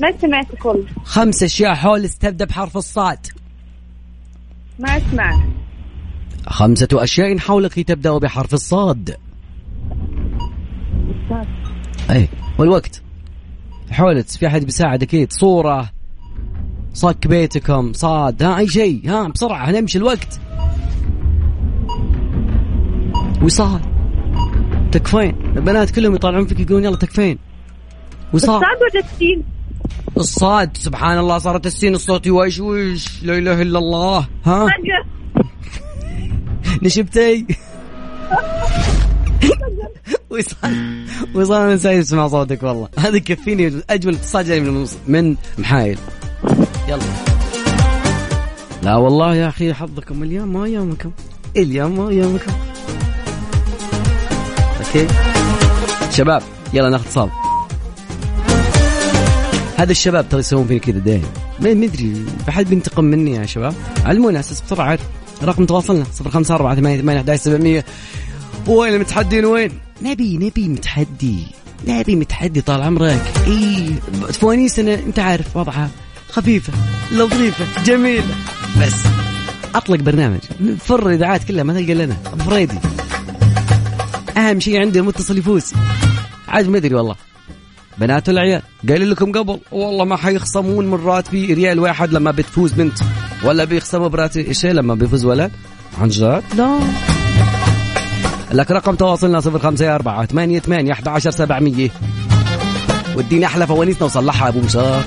[0.00, 3.26] ما سمعتك والله خمس أشياء حولك تبدأ بحرف الصاد.
[4.78, 5.44] ما أسمع.
[6.46, 9.16] خمسة أشياء حولك تبدأ بحرف الصاد.
[12.10, 12.28] أي
[12.58, 13.02] والوقت.
[13.90, 15.90] حولك في أحد بيساعد أكيد صورة.
[16.94, 17.92] صك بيتكم.
[17.92, 18.42] صاد.
[18.42, 19.10] ها أي شيء.
[19.10, 20.40] ها بسرعة هنمشي الوقت.
[23.44, 23.80] وصال
[24.92, 25.36] تكفين.
[25.56, 27.38] البنات كلهم يطالعون فيك يقولون يلا تكفين.
[28.32, 29.42] وصال صعب ولا تسين
[30.16, 30.76] الصاد.
[30.76, 34.28] سبحان الله صارت السين الصوت يوشوش لا إله إلا الله.
[34.44, 34.66] ها؟
[36.82, 37.46] نشبتي.
[40.30, 41.04] وصال
[41.34, 42.88] وصال أنا سعيد أسمع صوتك والله.
[42.98, 45.98] هذا يكفيني أجمل اتصال جاي من من محايل.
[46.88, 46.98] يلا.
[48.82, 51.10] لا والله يا أخي حظكم اليوم ما يومكم.
[51.56, 52.52] اليوم ما يومكم.
[54.94, 55.06] okay
[56.10, 57.30] شباب يلا ناخذ اتصال
[59.76, 61.24] هذا الشباب ترى يسوون فيني كذا دايم
[61.60, 64.98] ما ادري بحد بينتقم مني يا شباب علمونا أساس بسرعة
[65.42, 67.84] رقم تواصلنا 054 88 11 700
[68.66, 69.70] وين المتحدين وين؟
[70.02, 71.46] نبي نبي متحدي
[71.86, 73.94] نبي متحدي طال عمرك اي
[74.32, 75.90] فوانيس أنا انت عارف وضعها
[76.30, 76.72] خفيفه
[77.12, 78.34] لطيفه جميله
[78.82, 78.94] بس
[79.74, 80.40] اطلق برنامج
[80.78, 82.78] فر الاذاعات كلها ما تلقى لنا فريدي
[84.36, 85.72] أهم شيء عندي المتصل يفوز.
[86.48, 87.14] عاد ما أدري والله.
[87.98, 92.98] بنات العيال قايل لكم قبل والله ما حيخصمون من راتبي ريال واحد لما بتفوز بنت
[93.44, 95.52] ولا بيخصموا براتبي إيش لما بيفوز ولد.
[96.00, 96.78] عن جد؟ لا.
[98.52, 101.90] لك رقم تواصلنا صفر خمسة أربعة ثمانية ثمانية أحد عشر سبعمية.
[103.16, 105.04] واديني أحلى فوانيسنا وصلحها أبو مشار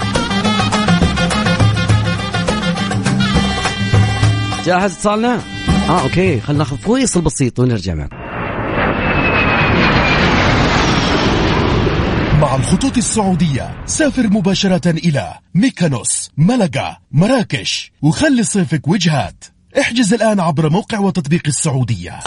[4.66, 5.42] جاهز اتصالنا؟
[5.90, 8.27] آه okay خلينا ناخذ فويصل بسيط ونرجع معنا
[12.42, 13.84] مع الخطوط السعودية.
[13.86, 19.46] سافر مباشرة إلى ميكونوس ملقا مراكش وخلي صيفك وجهات.
[19.80, 22.20] احجز الآن عبر موقع وتطبيق السعودية.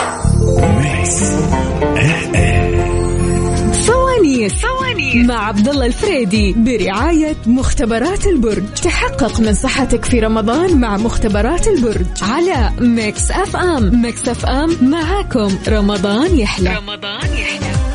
[3.73, 8.75] فوانيس فوانيس مع عبد الله الفريدي برعاية مختبرات البرج.
[8.75, 12.07] تحقق من صحتك في رمضان مع مختبرات البرج.
[12.23, 15.59] على Mix FM Mix FM معاكم.
[15.69, 16.77] رمضان يحلى.
[16.77, 17.90] رمضان يحلى.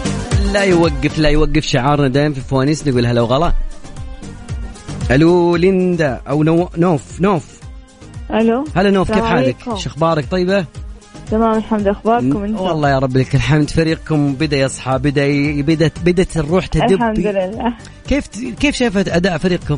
[0.55, 3.53] لا يوقف لا يوقف شعارنا دائما في فوانيس نقول هلا وغلا.
[5.11, 7.59] ألو ليندا أو نو نوف نوف.
[8.31, 8.65] ألو.
[8.75, 10.65] هلا نوف كيف حالك؟ شو أخبارك طيبة؟
[11.31, 13.69] تمام الحمد أخباركم أنتم؟ والله يا رب لك الحمد.
[13.69, 15.27] فريقكم بدأ يصحى بدا
[15.61, 16.91] بدت بدت الروح تدب.
[16.91, 17.73] الحمد لله.
[18.07, 18.27] كيف
[18.59, 19.77] كيف شايفة أداء فريقكم؟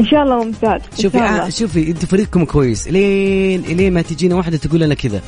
[0.00, 1.48] إن شاء الله ممتاز شوفي آه الله.
[1.48, 2.88] شوفي أنتم فريقكم كويس.
[2.88, 5.20] لين لين ما تجينا واحدة تقول لنا كذا.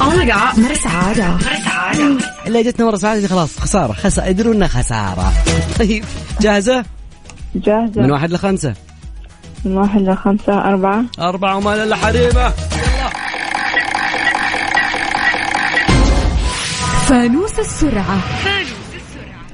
[0.00, 2.18] مرة سعادة مرة سعادة.
[2.46, 5.32] إلا جتنا مرة سعادة خلاص خسارة خساره ادروا إنها خسارة.
[5.78, 6.04] طيب
[6.40, 6.84] جاهزة؟
[7.54, 8.02] جاهزة.
[8.02, 8.74] من واحد لخمسة.
[9.64, 11.04] من واحد لخمسة أربعة.
[11.20, 12.52] أربعة وما إلا حريمة.
[17.08, 18.18] فانوس السرعة.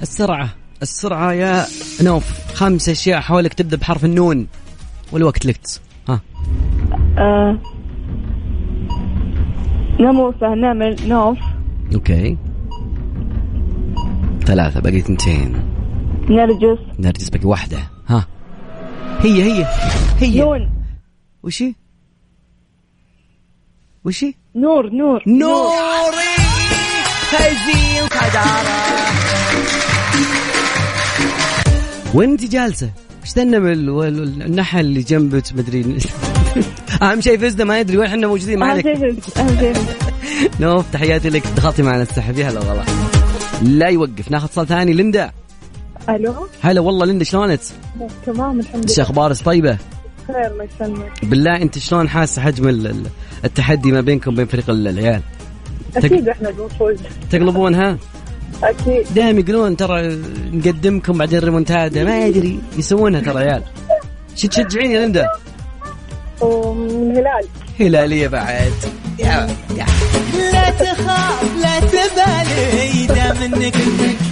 [0.02, 0.48] السرعة
[0.82, 1.66] السرعة يا
[2.02, 2.24] نوف.
[2.54, 4.46] خمس أشياء حولك تبدأ بحرف النون.
[5.14, 5.60] والوقت لك
[6.08, 6.20] ها.
[7.18, 7.58] آه.
[10.00, 11.38] نموسة نمل نوف.
[11.94, 12.36] أوكي.
[14.46, 15.62] ثلاثة بقي اثنتين.
[16.28, 16.78] نرجس.
[16.98, 17.78] نرجس بقي واحدة.
[18.08, 18.26] ها.
[19.20, 19.66] هي هي
[20.20, 20.40] هي.
[20.40, 20.70] نون.
[21.42, 21.76] وشي
[24.04, 25.22] وشي نور نور.
[25.26, 26.34] نوري.
[27.30, 28.84] فايزين صدارة
[32.14, 32.90] وين انت جالسة؟
[33.38, 35.98] النمل والنحل اللي جنبك مدري
[37.02, 38.84] أهم شيء فزنا ما يدري وين إحنا موجودين ما أهم عليك.
[39.58, 39.74] شيء.
[40.60, 41.42] نوف تحياتي لك.
[41.56, 42.38] دخلتي معنا السحب.
[42.38, 42.84] يا هلا والله.
[43.62, 44.30] لا يوقف.
[44.30, 44.92] ناخذ اتصال ثاني.
[44.92, 45.30] ليندا.
[46.08, 47.60] ألو؟ هلا والله ليندا شلونك؟
[48.26, 49.78] تمام الحمد إيش أخبارك طيبة؟
[50.26, 51.24] خير الله يسلمك.
[51.24, 53.06] بالله أنت شلون حاسة حجم ال- ال-
[53.44, 55.20] التحدي ما بينكم وبين فريق ال- العيال؟
[55.96, 56.96] أكيد إحنا بنفوز.
[57.30, 57.98] تقلبونها؟
[58.62, 59.14] أكيد.
[59.14, 60.20] دائما يقولون ترى
[60.52, 63.62] نقدمكم بعدين ريمونتادا ما يدري يسوونها ترى عيال.
[64.36, 65.28] شو تشجعين يا ليندا؟
[66.40, 67.48] ومن الهلال
[67.80, 68.72] هلالية بعد.
[69.18, 69.86] يا يا.
[70.52, 73.76] لا تخاف لا تبالي دام انك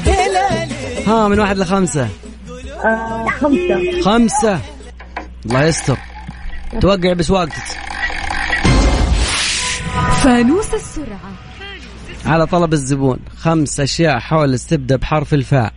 [0.07, 1.05] هلالي.
[1.07, 2.09] ها من واحد لخمسة.
[2.85, 4.03] آه خمسة.
[4.03, 4.61] خمسة.
[5.47, 5.99] الله يستر.
[6.81, 7.53] توقع بس وقتك
[10.23, 11.33] فانوس السرعة.
[12.27, 13.19] على طلب الزبون.
[13.37, 15.73] خمس أشياء حول تبدا بحرف الفاء.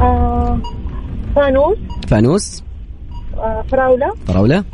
[0.00, 0.60] آه
[1.36, 1.78] فانوس.
[2.08, 2.62] فانوس.
[3.34, 4.14] آه فراولة.
[4.28, 4.64] فراولة.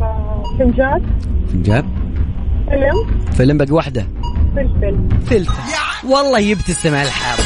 [0.00, 1.02] آه فنجان.
[1.52, 1.84] فنجاب
[2.68, 3.22] فيلم.
[3.32, 4.06] فيلم باقي واحدة
[4.56, 5.08] فلفل.
[5.26, 5.62] فلفل.
[6.08, 7.40] والله يبتسم على الحظ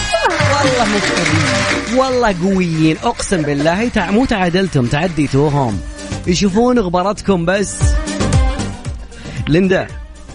[0.52, 2.96] والله مفترين والله قويين.
[2.96, 3.88] أقسم بالله.
[3.88, 4.10] تع...
[4.10, 5.80] مو تعادلتم تعديتوهم.
[6.26, 7.94] يشوفون غبرتكم بس.
[9.48, 9.86] ليندا.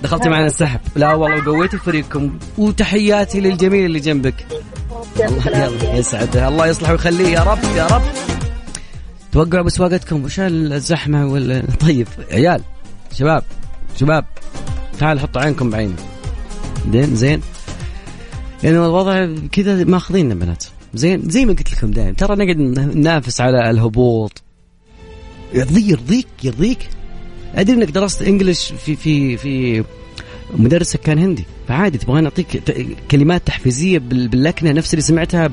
[0.03, 0.79] دخلتي معنا السحب.
[0.95, 2.39] لا والله قويتوا فريقكم.
[2.57, 4.45] وتحياتي للجميل اللي جنبك.
[5.19, 7.27] الله يلا يسعدها الله يصلح ويخليه.
[7.27, 8.01] يا رب يا رب.
[9.31, 12.61] توقعوا بسواقتكم وش الزحمة ولا طيب عيال
[13.13, 13.43] شباب
[13.95, 14.25] شباب
[14.99, 15.93] تعال حطوا عينكم بعيني.
[16.91, 17.41] زين زين.
[18.63, 20.63] يعني الوضع كذا ماخذين بنات.
[20.93, 24.41] زين زي ما قلت لكم دائما ترى نقعد ننافس على الهبوط.
[25.53, 26.89] يرضي يرضيك يرضيك
[27.57, 29.83] ادري انك درست انجلش في في في
[30.57, 35.49] مدرسك كان هندي فعادي تبغى نعطيك ت- كلمات تحفيزيه بال- باللكنه نفس اللي سمعتها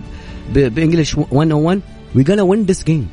[0.54, 1.80] بانجلش 101
[2.16, 3.04] we gonna win this game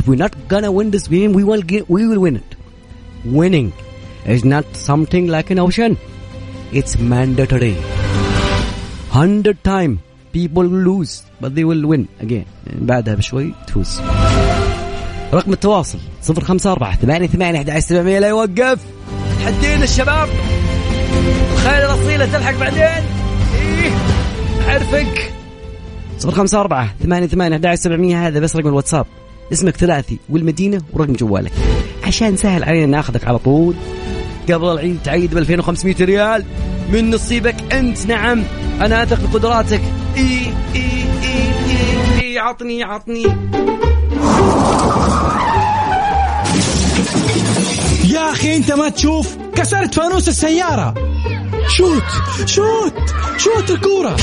[0.00, 2.50] if we're not gonna win this game we will get, we will win it
[3.38, 3.68] winning
[4.34, 5.90] is not something like an option
[6.78, 7.74] it's mandatory
[9.12, 9.92] 100 time
[10.32, 12.44] people lose but they will win again
[12.80, 14.00] بعدها بشوي تفوز
[15.34, 18.78] رقم التواصل 054 88 11 700 لا يوقف.
[19.46, 20.28] حدين الشباب.
[21.56, 23.04] خير الأصيلة تلحق بعدين.
[23.54, 23.90] إيه
[24.68, 25.32] أعرفك.
[26.24, 29.06] 054 88 11 700 هذا بس رقم الواتساب.
[29.52, 31.52] اسمك ثلاثي والمدينة ورقم جوالك.
[32.04, 33.74] عشان سهل علينا ناخذك على طول.
[34.50, 36.44] قبل العيد تعيد ب 2500 ريال.
[36.92, 38.42] من نصيبك أنت نعم.
[38.80, 39.80] أنا أثق بقدراتك.
[40.16, 40.22] إي
[40.74, 42.38] إي إي إي, إي.
[42.38, 43.26] عطني عطني.
[48.10, 50.94] يا أخي أنت ما تشوف؟ كسرت فانوس السيارة.
[51.68, 52.02] shoot
[52.46, 52.94] shoot
[53.36, 54.16] shoot الكورة.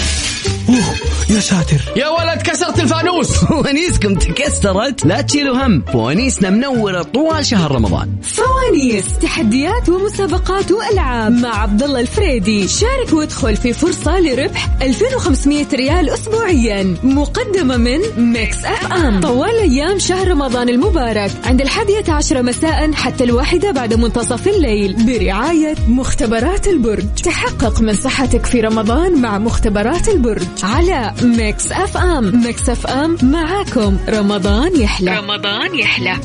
[0.70, 0.96] أوه
[1.30, 3.32] يا ساتر يا ولد كسرت الفانوس.
[3.46, 5.06] فوانيسكم تكسرت.
[5.06, 5.82] لا تشيلوا هم.
[5.82, 8.10] فوانيسنا منورة طوال شهر رمضان.
[8.22, 12.68] فوانيس تحديات ومسابقات وألعاب مع عبد الله الفريدي.
[12.68, 16.96] شارك وادخل في فرصة لربح 2500 ريال اسبوعيا.
[17.04, 21.32] مقدمة من Mix FM طوال أيام شهر رمضان المبارك.
[21.46, 24.96] عند الحادية عشرة مساء حتى الواحدة بعد منتصف الليل.
[25.06, 27.06] برعاية مختبرات البرج.
[27.24, 30.57] تحقق من صحتك في رمضان مع مختبرات البرج.
[30.64, 32.44] على Mix FM.
[32.46, 33.98] Mix FM معاكم.
[34.10, 35.18] رمضان يحلى.
[35.18, 36.16] رمضان يحلى.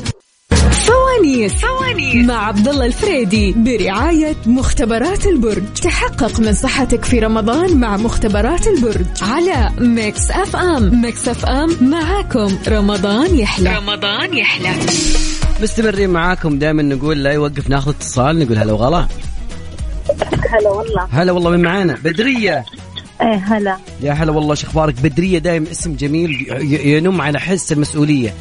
[0.71, 1.53] فوانيس.
[1.53, 2.27] فوانيس.
[2.27, 5.63] مع عبد الله الفريدي برعاية مختبرات البرج.
[5.83, 9.05] تحقق من صحتك في رمضان مع مختبرات البرج.
[9.21, 11.01] على Mix FM.
[11.01, 12.57] Mix FM معاكم.
[12.67, 13.77] رمضان يحلى.
[13.77, 14.73] رمضان يحلى.
[15.61, 16.59] مستمرين معاكم.
[16.59, 19.07] دائما نقول لا يوقف ناخذ اتصال نقول هلا وغلا.
[20.49, 21.07] هلا والله.
[21.11, 22.65] هلا والله من معانا؟ بدرية.
[23.23, 23.77] إيه هلا.
[24.01, 26.47] يا هلا والله شو أخبارك؟ بدرية دائما اسم جميل
[26.87, 28.33] ينم على حس المسؤولية.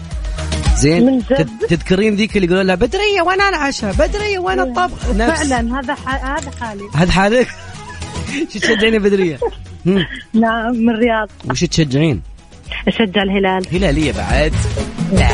[0.76, 5.10] زين من جد؟ تد- تذكرين ذيك اللي يقولون لها بدرية وأنا العشاء بدرية وأنا الطبخ؟
[5.16, 5.42] نفس.
[5.42, 6.24] فعلا هذا ح...
[6.24, 6.82] هذا حالي.
[6.94, 7.48] هذا حالك؟
[8.52, 9.38] شو تشجعين يا بدرية؟
[9.86, 11.28] هم، نعم من الرياض.
[11.50, 12.22] وش تشجعين؟
[12.88, 13.66] أشجع الهلال.
[13.72, 14.52] هلالية بعد.
[15.12, 15.28] لا.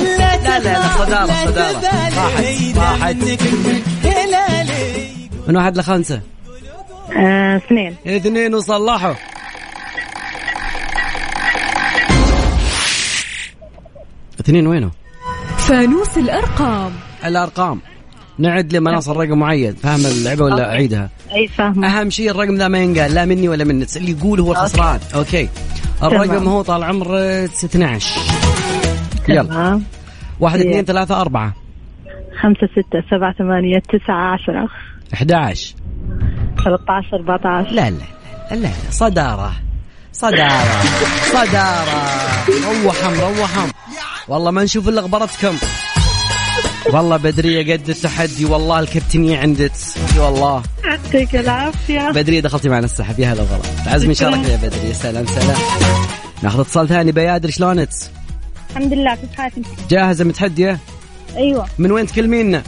[0.00, 1.80] لا لا لا صدارة صدارة
[2.16, 3.16] راحت راحت.
[4.04, 5.06] هلالي
[5.48, 6.20] من واحد لخمسة؟
[7.16, 7.96] آه، اثنين.
[8.06, 9.14] اثنين وصلحوا.
[14.40, 14.90] اثنين وينه؟
[15.58, 16.92] فانوس الأرقام.
[17.24, 17.80] الأرقام.
[18.38, 19.74] نعد لمناص الرقم معين.
[19.74, 21.86] فاهم اللعبة ولا أعيدها؟ أي فاهمة.
[21.88, 23.14] أهم شيء الرقم ذا ما ينقال.
[23.14, 23.96] لا مني ولا منك.
[23.96, 25.48] اللي يقول هو الخسران أوكي.
[26.02, 26.48] الرقم تمام.
[26.48, 28.20] هو طال عمر 12
[29.28, 29.80] يلا.
[30.40, 30.58] واحد.
[30.58, 31.54] اثنين ثلاثة أربعة.
[32.42, 34.68] خمسة ستة سبعة ثمانية تسعة عشرة.
[35.14, 35.74] 11
[36.64, 37.70] ثلاثة عشر أربعة عشر.
[37.70, 37.96] لا لا
[38.50, 39.52] لا لا صدارة.
[40.12, 40.82] صدارة.
[41.32, 42.02] صدارة.
[42.84, 43.70] روحهم روحهم.
[44.28, 45.56] والله ما نشوف إلا غبرتكم.
[46.92, 49.72] والله بدرية قد التحدي والله الكابتنية عندك.
[50.14, 50.62] اي والله.
[50.84, 52.10] يعطيك العافية.
[52.10, 53.18] بدرية دخلتي معنا السحب.
[53.18, 53.92] يا هلا وغلا.
[53.94, 55.56] عزمي شاركنا يا بدرية سلام سلام.
[56.42, 57.12] ناخذ اتصال ثاني.
[57.12, 57.88] بيادر شلونك؟
[58.70, 60.78] الحمد لله كيف حالك أنت؟ جاهزة متحدية؟
[61.36, 61.66] أيوه.
[61.78, 62.62] من وين تكلمينا؟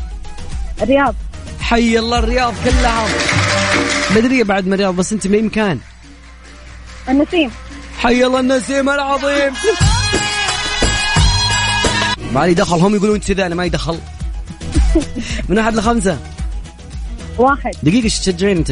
[0.83, 1.15] الرياض.
[1.61, 3.07] حي الله الرياض كلها.
[4.15, 5.79] بدرية بعد من الرياض بس أنت من أي مكان؟
[7.09, 7.51] النسيم.
[7.99, 9.53] حي الله النسيم العظيم.
[12.33, 13.99] ما لي دخل هم يقولون كذا أنا ما يدخل
[15.49, 16.19] من واحد لخمسة؟
[17.39, 17.71] واحد.
[17.83, 18.71] دقيقة إيش تشجعين أنت؟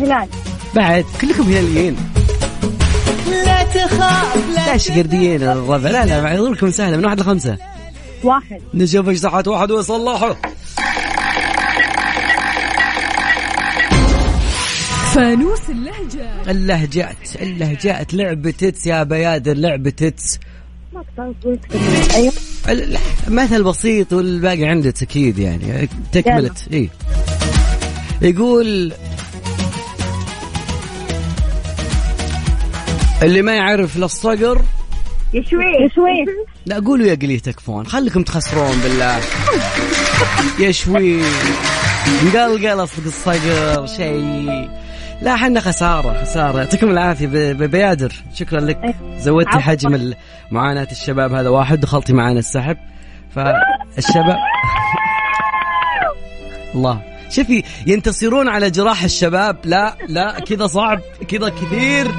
[0.00, 0.28] هلال.
[0.74, 1.96] بعد كلكم هلاليين.
[3.30, 5.90] لا تخاف لا لا شقرديين الربع.
[5.90, 6.96] لا لا معذوركم سهلة.
[6.96, 7.56] من واحد لخمسة؟
[8.24, 8.60] واحد.
[8.74, 10.36] نشوف إيش صحت واحد ويصلحه
[15.16, 16.50] فانوس اللهجة.
[16.50, 20.38] اللهجات اللهجات لعبة تتس يا بيادر لعبة تتس.
[22.14, 22.32] أيوه.
[22.68, 22.98] لا،
[23.28, 26.90] مثل بسيط والباقي عندك أكيد يعني تكملت اي
[28.22, 28.92] يقول
[33.22, 34.62] اللي ما يعرف الصقر.
[35.34, 39.20] يشوي يشوي لا قولوا يا قليه تكفون خليكم تخسرون بالله.
[40.58, 41.20] يا شوي
[42.22, 44.85] مقلقل اصدق الصقر شيء.
[45.22, 46.58] لا حنا خسارة خسارة.
[46.58, 48.12] يعطيكم العافية بيادر.
[48.34, 48.94] شكرا لك.
[49.18, 49.58] زودتي.
[49.58, 50.14] حجم
[50.50, 52.76] معاناة الشباب هذا واحد دخلتي معانا السحب.
[53.34, 54.36] فالشباب
[56.74, 57.02] الله.
[57.30, 59.56] شوفي ينتصرون على جراح الشباب.
[59.64, 62.14] لا لا كذا صعب كذا كثير.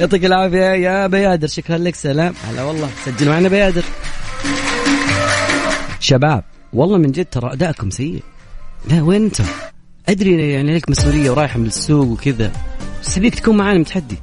[0.00, 1.46] يعطيك العافية يا بيادر.
[1.46, 2.34] شكرا لك سلام.
[2.48, 2.88] هلا والله.
[3.04, 3.82] سجل معنا بيادر.
[6.00, 8.22] شباب والله من جد ترى أدائكم سيء.
[8.90, 9.44] لا وين أنتم؟
[10.08, 12.52] أدري يعني لك مسؤولية ورايح من السوق وكذا
[13.02, 14.16] بس ابيك تكون معانا متحدي.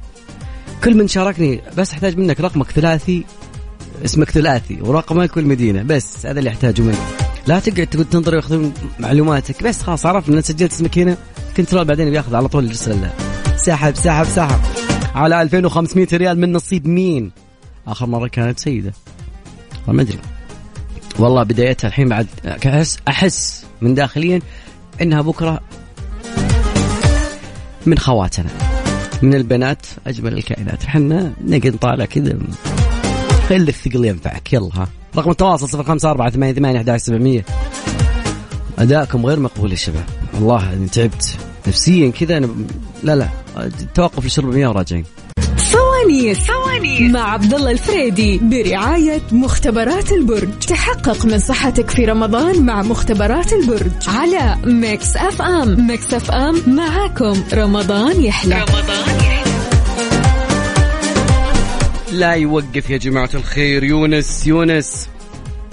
[0.84, 3.24] كل من شاركني بس أحتاج منك رقمك ثلاثي
[4.04, 6.98] اسمك ثلاثي ورقمك والمدينه بس هذا اللي أحتاجه منك.
[7.46, 11.16] لا تقعد تقول تنظر ياخذون معلوماتك بس خلاص عرفنا إن سجلت اسمك هنا
[11.56, 13.08] كنترول بعدين بياخذ على طول الجسر
[13.56, 14.60] سحب سحب سحب.
[15.14, 17.32] على 2500 ريال من نصيب مين؟
[17.86, 18.92] آخر مرة كانت سيدة.
[19.88, 20.18] ما أدري.
[21.18, 22.26] والله بدايتها الحين بعد
[23.08, 24.40] أحس من داخليا
[25.02, 25.60] إنها بكرة
[27.86, 28.50] من خواتنا.
[29.22, 30.84] من البنات أجمل الكائنات.
[30.84, 32.38] إحنا نقعد نطالع كذا.
[33.48, 34.52] خلي الثقل ينفعك.
[34.52, 34.88] يلا ها.
[35.16, 37.44] رقم التواصل 0548811700
[38.78, 40.04] أدائكم غير مقبول يا شباب.
[40.34, 41.36] والله اني تعبت.
[41.66, 42.48] نفسيا كذا أنا
[43.02, 43.28] لا لا.
[43.94, 45.04] توقف لشرب المياه وراجعين.
[46.06, 50.58] فوانيس فوانيس مع عبد الله الفريدي برعاية مختبرات البرج.
[50.68, 55.86] تحقق من صحتك في رمضان مع مختبرات البرج على Mix FM.
[55.86, 57.42] Mix FM معاكم.
[57.54, 58.54] رمضان يحلى.
[58.54, 59.36] رمضان يحلى
[62.12, 63.84] لا يوقف يا جماعة الخير.
[63.84, 65.08] يونس يونس.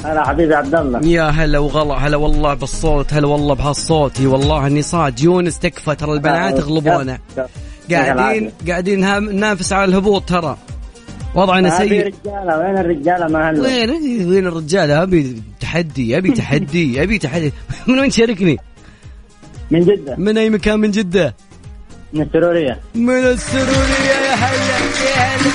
[0.06, 4.20] هلا حبيبي عبد الله يا هلا وغلا هلا والله بالصوت هلا والله بهالصوت.
[4.20, 5.20] اي والله إني صاد.
[5.20, 7.20] يونس تكفى ترى البنات يغلبونا
[7.92, 10.58] قاعدين قاعدين ننافس على الهبوط ترى
[11.36, 17.18] وضعنا سيء رجالة وين الرجالة ما هلا وين وين الرجال أبي تحدي أبي تحدي أبي
[17.18, 17.52] تحدي
[17.88, 18.58] من وين تشاركني؟
[19.72, 21.36] من جدة من أي مكان من جدة؟
[22.14, 24.78] من السرورية من السرورية يا هلا
[25.10, 25.52] يا هلا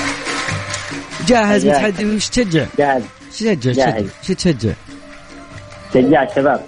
[1.27, 1.65] جاهز.
[1.65, 3.03] متحدي وش تشجع؟ جاهز
[3.35, 4.05] شو تشجع؟ جاهز.
[4.27, 4.73] شو تشجع؟
[5.93, 6.61] شجاع الشباب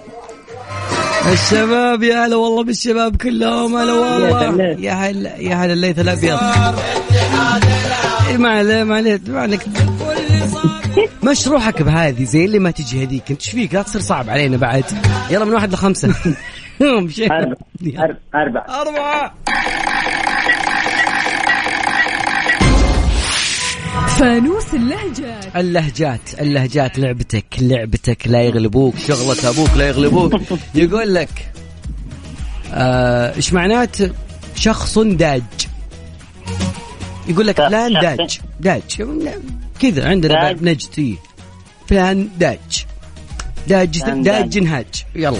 [1.26, 4.76] الشباب يا هلا والله بالشباب كلهم هلا والله.
[4.80, 6.38] يا هلا يا هلا الليث الأبيض.
[8.38, 9.60] ما عليه ما عليه ما عليك.
[11.22, 13.30] مش روحك بهذه زي اللي ما تجي هذيك.
[13.30, 14.84] انت إيش فيك؟ لا تصير صعب علينا بعد.
[15.30, 16.14] يلا من واحد لخمسة.
[16.82, 17.56] أربعة.
[18.34, 18.80] أربعة.
[18.80, 19.34] أربعة.
[24.22, 25.56] فانوس اللهجات.
[25.56, 30.40] اللهجات اللهجات لعبتك لعبتك لا يغلبوك شغلة أبوك لا يغلبوك.
[30.74, 31.52] يقول لك
[32.72, 33.96] آه، إيش معنات؟
[34.54, 35.42] شخص داج.
[37.28, 39.02] يقول لك فلان داج داج.
[39.80, 41.16] كذا عندنا نجد إيه.
[41.86, 42.86] فلان داج.
[43.68, 44.02] داج.
[44.02, 44.58] داج.
[44.58, 45.04] نهاج.
[45.14, 45.38] يلا.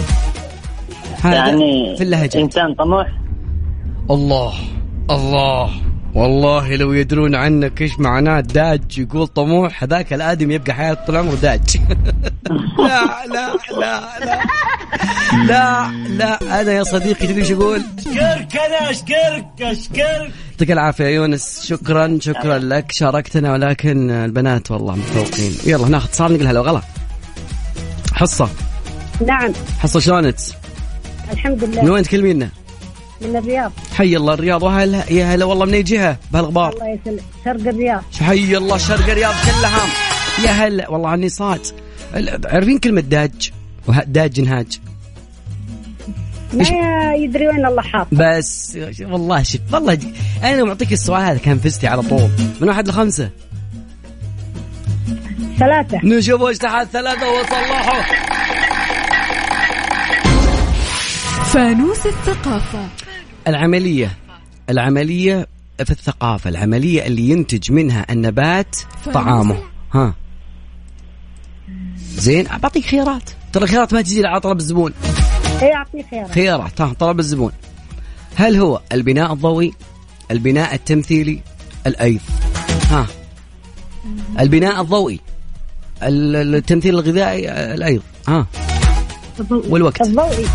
[1.21, 2.35] هذا يعني في اللهجات.
[2.35, 3.07] إنسان طموح؟
[4.09, 4.53] الله
[5.09, 5.92] الله.
[6.15, 11.35] والله لو يدرون عنك إيش معناه داج يقول طموح هذاك الآدم يبقى حياته طول عمره
[11.35, 11.59] داج.
[12.77, 14.41] لا لا لا لا.
[15.47, 16.61] لا لا.
[16.61, 21.65] أنا يا صديقي تدري إيش أقول؟ اشكرك أنا اشكرك اشكرك يعطيك العافية يا يونس.
[21.65, 22.91] شكرا شكرا لك.
[22.91, 25.53] شاركتنا ولكن البنات والله متفوقين.
[25.65, 26.81] يلا ناخذ اتصال نقول هلا وغلا.
[28.13, 28.49] حصة.
[29.27, 29.53] نعم.
[29.79, 30.35] حصة شلونك؟
[31.31, 32.49] الحمد من لله وين تكلمينا؟
[33.21, 33.71] من الرياض.
[33.95, 34.63] حي الله الرياض.
[34.63, 38.03] وهلا يا هلا والله من أي جهة؟ بهالغبار؟ الله يسلمك شرق الرياض.
[38.21, 39.85] حي الله شرق الرياض كلها.
[40.45, 41.67] يا هلا والله عني صاد.
[42.45, 43.51] عارفين كلمة داج؟
[44.05, 44.79] داج نهاج.
[46.53, 48.07] ما يدري وين الله حاط.
[48.11, 50.07] بس والله شوف والله ج-
[50.43, 52.29] أنا لو معطيك السؤال هذا كان فزتي على طول.
[52.61, 53.29] من واحد لخمسة؟
[55.59, 55.99] ثلاثة.
[56.03, 58.01] نشوف وش تحت ثلاثة وصلحوا.
[61.43, 62.87] فانوس الثقافة.
[63.47, 64.17] العملية
[64.69, 65.47] العملية
[65.83, 68.75] في الثقافة العملية اللي ينتج منها النبات
[69.13, 69.59] طعامه.
[69.93, 70.13] ها.
[72.15, 73.29] زين بعطيك خيارات.
[73.53, 74.93] ترى الخيارات ما تجي على طلب الزبون.
[75.61, 77.51] اي اعطني خيار خيارات ها طلب الزبون.
[78.35, 79.73] هل هو البناء الضوئي
[80.31, 81.39] البناء التمثيلي
[81.87, 82.19] الأيض؟
[82.89, 83.07] ها.
[84.39, 85.19] البناء الضوئي
[86.03, 88.47] ال- التمثيل الغذائي الأيض؟ ها.
[89.49, 90.45] والوقت؟ الضوئي.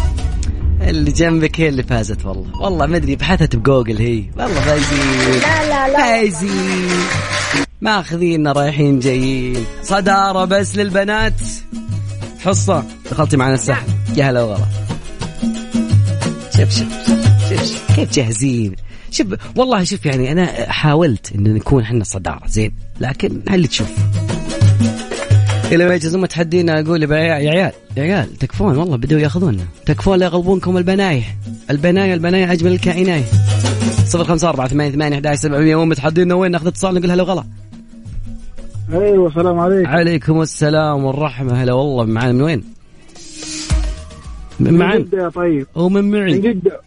[0.88, 2.62] اللي جنبك هي اللي فازت والله.
[2.62, 4.24] والله ما أدري بحثت بجوجل هي.
[4.36, 5.98] والله فايزين لا لا لا.
[5.98, 6.88] فايزين
[7.80, 9.64] ماخذين رايحين جايين.
[9.82, 11.40] صدارة بس للبنات.
[12.40, 12.84] حصة.
[13.10, 13.86] دخلتي معنا السحب
[14.16, 14.66] يا هلا وغلا
[16.56, 16.88] شوف شوف
[17.48, 17.92] شوف شوف.
[17.96, 18.76] كيف جاهزين.
[19.10, 19.26] شوف
[19.56, 22.74] والله شوف يعني أنا حاولت إن نكون إحنا صدارة زين.
[23.00, 23.88] لكن هل تشوف؟
[25.72, 29.64] إلى ما يجهزون متحدينا أقول يا عيال يا عيال يا عيال تكفون والله بدوا ياخذونا.
[29.86, 31.34] تكفون لا يغلبونكم البنايح.
[31.70, 33.24] البنايا البنايا اجمل الكائنات.
[34.06, 37.44] صفر خمسة أربعة ثمانية ثمانية أحد سبعمية وهم متحدينا وين ناخذ اتصال نقول هلا وغلا؟
[38.92, 39.86] أيوه السلام عليكم.
[39.90, 41.62] عليكم السلام والرحمة.
[41.62, 42.64] هلا والله معنا من وين؟
[44.60, 45.66] من من معنا جدة يا طيب.
[45.74, 46.38] ومن من معي.
[46.38, 46.80] جدة.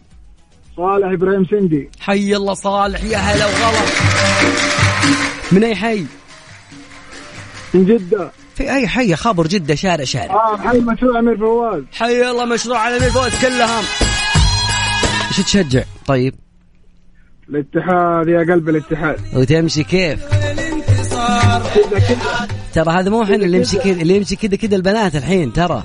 [0.76, 1.90] صالح إبراهيم سندي.
[2.00, 3.80] حي الله صالح يا هلا وغلا.
[5.52, 6.04] من أي حي؟
[7.74, 8.30] من جدة.
[8.54, 10.34] في أي حي خابر جدة شارع شارع.
[10.34, 11.82] آه حي مشروع أمير فواز.
[11.92, 13.80] حي الله مشروع على مين فوز كلها
[15.28, 16.34] إيش تشجع؟ طيب.
[17.48, 19.16] الاتحاد يا قلب الاتحاد.
[19.34, 20.20] وتمشي كيف؟
[22.74, 25.82] ترى هذا مو إحنا اللي يمشي كذا اللي يمشي كذا كذا البنات الحين ترى.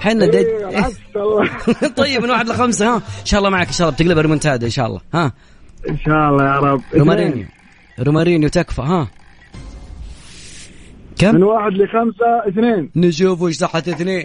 [0.00, 1.48] حنا دج إيه، الله
[1.96, 4.70] طيب من واحد لخمسة ها؟ إن شاء الله معك إن شاء الله بتقلبها ريمونتادا إن
[4.70, 5.32] شاء الله ها؟
[5.88, 6.80] إن شاء الله يا رب.
[6.94, 7.46] رومارينيو.
[8.00, 9.08] رومارينيو تكفى ها؟
[11.22, 12.90] من كم؟ واحد لخمسة اثنين.
[12.96, 14.24] نشوف وش تحت اثنين.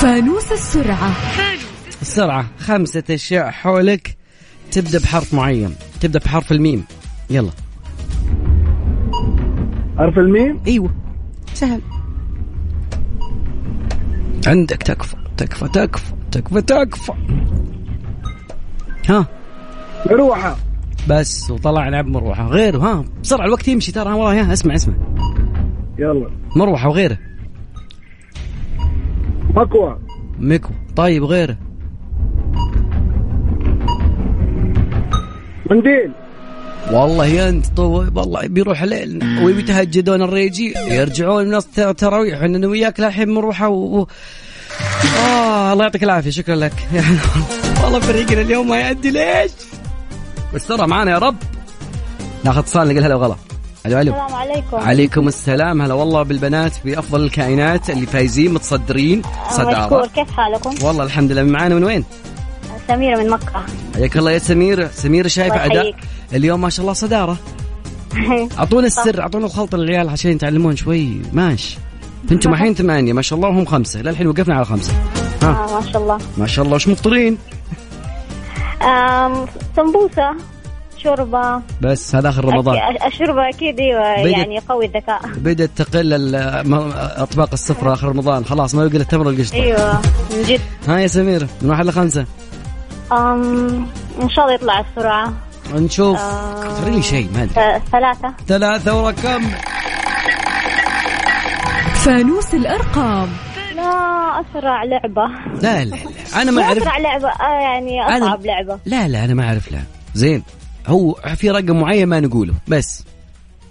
[0.00, 1.12] فانوس السرعة.
[2.02, 4.16] السرعة خمسة أشياء حولك.
[4.70, 5.74] تبدأ بحرف معين.
[6.00, 6.84] تبدأ بحرف الميم.
[7.30, 7.50] يلا.
[9.98, 10.94] حرف الميم؟ أيوه.
[11.54, 11.80] سهل.
[14.46, 17.12] عندك تكفى تكفى تكفى تكفى تكفى.
[19.08, 19.26] ها.
[20.10, 20.56] مروحة.
[21.08, 22.46] بس وطلع لعب مروحة.
[22.48, 24.12] غيره ها بسرعة الوقت يمشي ترى.
[24.12, 24.94] وراي ها اسمع اسمع.
[25.98, 26.30] يلا.
[26.56, 27.18] مروحة وغيره.
[29.54, 29.98] مكوى.
[30.38, 31.56] ميكو طيب غيره
[35.70, 36.12] منديل.
[36.92, 38.04] والله يا انت طو...
[38.14, 39.40] والله بيروح الليل.
[39.44, 40.74] ويتهجدون الريجي.
[40.90, 44.00] يرجعون من الت- التراويح إحنا وياك للحين مروحة و...
[44.00, 44.06] و...
[45.26, 46.30] آه الله يعطيك العافية.
[46.30, 46.72] شكرا لك.
[47.84, 49.50] والله فريقنا اليوم ما يأدي ليش؟
[50.56, 51.36] استرى معنا يا رب.
[52.44, 53.36] ناخذ اتصال نقول هلا وغلا.
[53.86, 54.12] ألو ألو.
[54.12, 54.76] السلام عليكم.
[54.76, 55.82] عليكم السلام.
[55.82, 59.18] هلا والله بالبنات بافضل الكائنات اللي فايزين متصدرين.
[59.18, 61.42] مشكور صداره كيف حالكم؟ والله الحمد لله.
[61.42, 62.04] معانا من وين؟
[62.88, 63.62] سميرة من مكة.
[63.94, 64.88] حياك الله يا سمير.
[64.94, 65.94] سمير شايفه أداء.
[66.32, 67.36] اليوم ما شاء الله صدارة.
[68.58, 71.22] أعطونا السر أعطونا الخلطه للعيال عشان يتعلمون شوي.
[71.32, 71.78] ماشي.
[72.32, 73.12] أنتم الحين ثمانية.
[73.12, 74.02] ما شاء الله وهم خمسة.
[74.02, 74.92] للحين وقفنا على خمسة.
[75.42, 75.48] ها.
[75.48, 76.18] آه ما شاء الله.
[76.38, 76.74] ما شاء الله.
[76.74, 77.38] وش مفطرين
[79.76, 80.34] سمبوسة
[80.98, 81.60] شوربة.
[81.80, 82.78] بس هذا آخر رمضان.
[83.48, 85.20] أكيد أيوة بدت- يعني قوي الذكاء.
[85.36, 88.44] بدأت تقل ال- م- أطباق السفرة آخر رمضان.
[88.44, 89.54] خلاص ما يبقى إلا التمر والقشطة.
[89.54, 90.60] أيوة من جد.
[90.88, 92.26] ها يا سمير من واحد لخمسة.
[93.12, 93.86] أم
[94.22, 95.32] إن شاء الله يطلع السرعة.
[95.74, 96.18] نشوف.
[96.18, 97.54] اختاري لي شيء ما أدري.
[97.54, 98.34] ث- ثلاثة.
[98.48, 99.42] ثلاثة ورقم.
[101.94, 103.28] فانوس الأرقام.
[103.82, 105.22] لا أسرع لعبة.
[105.62, 106.42] لا لا لا.
[106.42, 106.78] أنا ما أعرف.
[106.82, 108.78] أسرع لعبة آه يعني أنا- أصعب لعبة.
[108.86, 109.78] لا لا أنا ما أعرف لا.
[110.14, 110.42] زين
[110.86, 113.04] هو في رقم معين ما نقوله بس.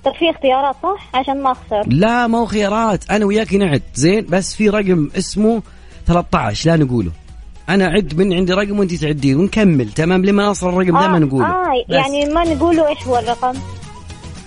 [0.06, 1.84] طيب في اختيارات صح؟ عشان ما أخسر.
[1.88, 3.12] لا ما هو خيارات.
[3.12, 3.82] أنا وياك نعد.
[3.96, 5.62] زين بس في رقم اسمه
[6.08, 7.12] 13 لا نقوله.
[7.70, 9.90] أنا اعد من عندي رقم وانت تعدين ونكمل.
[9.92, 11.46] تمام لما نوصل الرقم ده ما نقوله.
[11.48, 11.96] آه بس.
[11.96, 13.54] يعني ما نقوله إيش هو الرقم.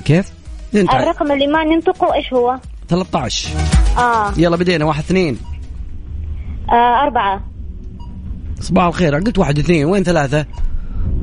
[0.05, 0.33] كيف؟
[0.75, 2.57] الرقم اللي ما ننطقه إيش هو؟
[2.89, 3.49] 13
[3.99, 4.85] آه, يلا بدينا.
[4.85, 5.39] واحد اثنين.
[6.71, 7.41] آه أربعة.
[8.61, 9.15] صباح الخير.
[9.15, 10.47] قلت واحد اثنين وين ثلاثة؟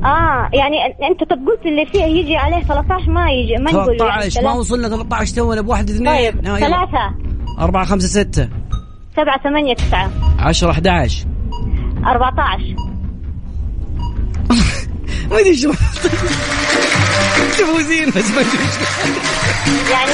[0.04, 0.76] آه يعني
[1.10, 4.42] أنت طب قلت اللي فيه يجي عليه 13 ما يجي ما نقول له يعني 13
[4.42, 4.52] ما.
[4.52, 6.08] وصلنا 13 تونا بواحد اثنين.
[6.08, 6.40] طيب.
[6.44, 7.14] ثلاثة.
[7.58, 8.48] أربعة خمسة ستة.
[9.16, 10.10] سبعة ثمانية تسعة.
[10.38, 11.26] 10 11
[12.06, 12.74] أربعة عشر
[15.30, 15.72] ما أدري شو
[17.58, 18.58] تفوزين بس ما أدري
[19.90, 20.10] يعني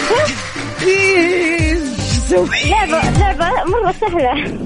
[0.81, 1.88] كيف؟
[2.29, 4.59] تسوي لعبة لعبة مرة سهلة.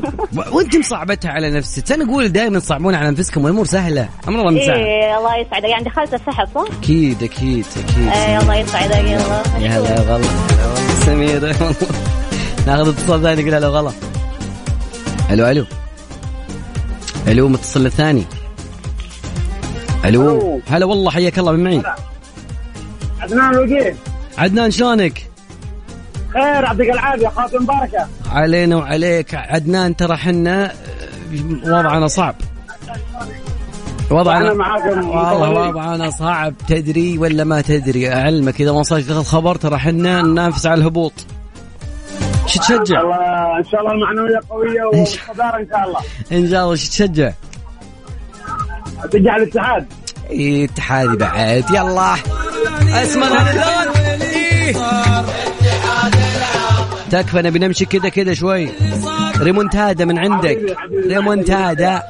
[0.52, 1.92] وانت مصعبتها على نفسك.
[1.92, 4.08] أنا أقول دائما تصعبون على أنفسكم والأمور سهلة.
[4.28, 5.68] أمر الله مسهل إيه الله يسعدك.
[5.68, 8.08] يعني دخلت السحب صح؟ أكيد أكيد أكيد.
[8.08, 8.96] إيه الله يسعدك.
[8.96, 9.42] يلا.
[9.60, 10.26] يا هلا يا غلا.
[10.26, 11.74] هلا والله سميرة والله
[12.66, 13.92] ناخذ اتصال ثاني قول هلا غلا.
[15.30, 15.64] ألو ألو
[17.28, 18.24] ألو متصل الثاني.
[20.04, 21.82] ألو هلا والله حياك الله من معي.
[23.20, 23.96] عدنان وجيه؟
[24.38, 25.31] عدنان شلونك؟
[26.32, 28.08] خير يعطيك العافية خاطر مباركة.
[28.30, 29.34] علينا وعليك.
[29.34, 30.72] عدنان ترى حنا
[31.64, 32.34] وضعنا صعب.
[34.10, 35.08] وضعنا أنا معاكم.
[35.08, 36.54] والله وضعنا صعب.
[36.68, 41.12] تدري ولا ما تدري؟ أعلمك إذا ما وصلت تاخذ خبر ترى حنا ننافس على الهبوط.
[42.46, 46.00] شو تشجع؟ الله إن شاء الله المعنوية قوية والصداره إن شاء الله.
[46.32, 47.32] إن شاء الله شو تشجع؟
[49.14, 49.86] على الاتحاد.
[50.30, 51.64] إيه اتحادي بعد.
[51.70, 52.14] يلا.
[53.02, 54.76] اسمع الهلال إيه.
[57.12, 58.70] تكفى نبي نمشي كذا كذا شوي.
[59.36, 60.76] ريمونتادا من عندك.
[61.06, 62.02] ريمونتادا.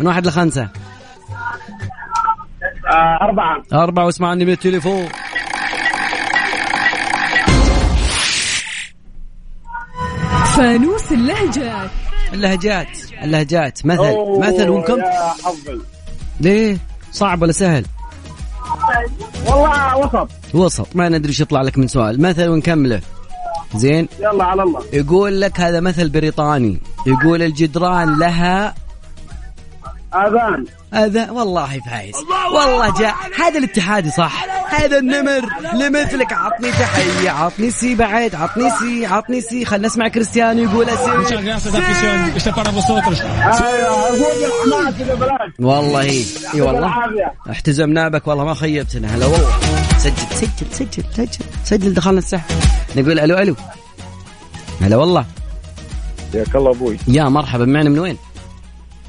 [0.00, 0.68] من واحد لخمسة.
[2.92, 3.62] آه أربعة.
[3.72, 5.08] أربعة واسمعني من التليفون.
[10.56, 11.90] فانوس اللهجات.
[12.32, 13.86] اللهجات اللهجات.
[13.86, 14.82] مثل مثل
[15.44, 15.80] حظي
[16.40, 16.78] ليه؟
[17.12, 17.84] صعب ولا سهل؟
[19.46, 20.28] والله وسط.
[20.54, 20.96] وسط.
[20.96, 22.22] ما ندري إيش يطلع لك من سؤال.
[22.22, 23.00] مثل ونكمله.
[23.76, 24.82] زين؟ يلا على الله.
[24.92, 26.80] يقول لك هذا مثل بريطاني.
[27.06, 28.74] يقول الجدران لها
[30.14, 30.64] آذان.
[30.94, 32.14] هذا والله فايز.
[32.54, 33.14] والله جاء.
[33.38, 34.44] هذا الاتحادي صح.
[34.68, 36.32] هذا النمر لمثلك.
[36.32, 39.64] عطني تحية عطني سي بعد عطني سي عطني سي.
[39.64, 40.98] خلنا نسمع كريستيانو يقول بلاش
[45.58, 46.24] والله.
[46.54, 46.92] إي والله.
[47.50, 48.28] احتزمنا بك.
[48.28, 49.16] والله ما خيبتنا.
[49.16, 49.50] هلا والله.
[49.98, 51.44] سجل سجل سجل سجل.
[51.64, 52.50] سجل دخلنا السحب.
[52.96, 53.54] نقول ألو ألو.
[54.80, 55.24] هلا والله.
[56.32, 56.96] حياك الله أبوي.
[57.08, 58.16] يا مرحبا معنا من وين؟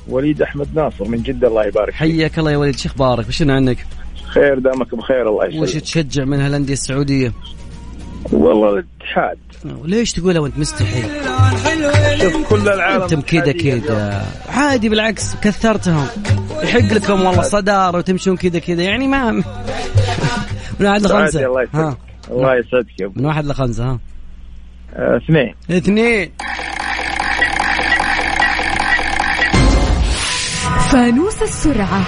[0.08, 1.96] وليد أحمد ناصر من جدة الله يبارك فيك.
[1.96, 3.86] حياك الله يا وليد شو أخبارك؟ وش عنك؟
[4.26, 7.34] خير دامك بخير الله وش يسلمك تشجع من هالأندية السعودية؟
[8.32, 9.38] والله الاتحاد.
[9.84, 11.02] ليش تقولها وانت مستحي؟
[12.22, 14.26] شوف كل العالم أنتم كذا كذا.
[14.50, 16.08] عادي بالعكس كثرتهم.
[16.64, 18.84] يحق لكم والله صدارة وتمشون كذا كذا.
[18.84, 19.32] يعني ما
[20.80, 21.98] من واحد عادي، لخمسه الله يسعدك
[22.32, 23.19] الله يسعدك يا أبو.
[23.19, 23.99] من واحد لخمسة ها؟
[24.93, 25.55] آه، اثنين.
[25.71, 26.32] اثنين.
[30.91, 32.03] فانوس السرعة.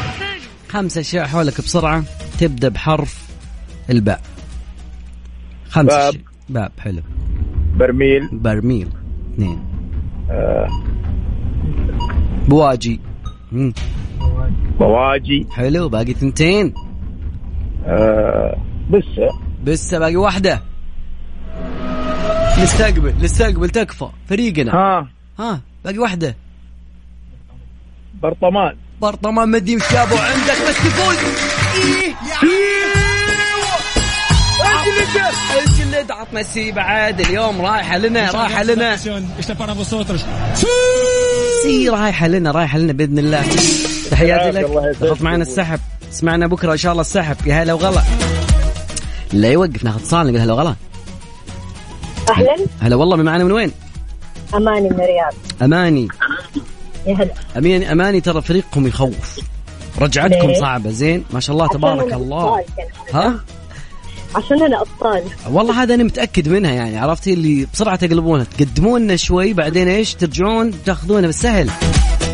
[0.69, 2.03] خمسة أشياء حولك بسرعة.
[2.39, 3.29] تبدأ بحرف
[3.89, 4.21] الباء.
[5.69, 6.09] خمسة باب.
[6.09, 6.23] أشياء.
[6.49, 7.01] باب حلو.
[7.75, 8.29] برميل.
[8.31, 8.87] برميل.
[9.33, 9.59] اثنين.
[10.31, 10.67] آه،
[12.47, 12.99] بواجي.
[13.51, 13.73] مم.
[14.79, 15.47] بواجي.
[15.51, 16.73] حلو باقي ثنتين.
[17.85, 18.57] آه،
[18.89, 19.19] بس.
[19.65, 20.61] بس باقي واحدة.
[22.59, 24.73] نستقبل نستقبل تكفى فريقنا.
[24.73, 25.07] ها.
[25.39, 26.35] ها باقي واحدة.
[28.21, 28.75] برطمان.
[29.01, 31.17] برطمان مدي مشابه عندك بس تفوز
[35.55, 38.95] إيش الجلد عطنا سي بعد اليوم رايحة لنا رايحة لنا.
[41.63, 43.45] سي رايحة لنا رايحة لنا بإذن الله.
[44.11, 44.65] تحياتي لك.
[45.01, 45.79] دخلت معنا السحب.
[46.11, 47.35] سمعنا بكرة إن شاء الله السحب.
[47.45, 48.01] يا هلا وغلا.
[49.33, 50.75] لا يوقف ناخذ اتصال نقول هلا وغلا.
[52.29, 53.71] أهلا؟ هلا والله من معنا من وين؟
[54.55, 55.33] أماني من الرياض.
[55.61, 56.07] أماني.
[57.07, 57.33] يا هلا.
[57.57, 59.39] أماني أماني ترى فريقكم يخوف.
[60.01, 62.63] رجعتكم ليه؟ صعبة زين؟ ما شاء الله تبارك الله.
[63.13, 63.39] ها؟
[64.35, 65.23] عشان أنا أبطال.
[65.51, 70.83] والله هذا أنا متأكد منها يعني عرفتي؟ اللي بسرعة تقلبونها تقدموننا شوي بعدين إيش؟ ترجعون
[70.85, 71.71] تاخذونها بالسهل.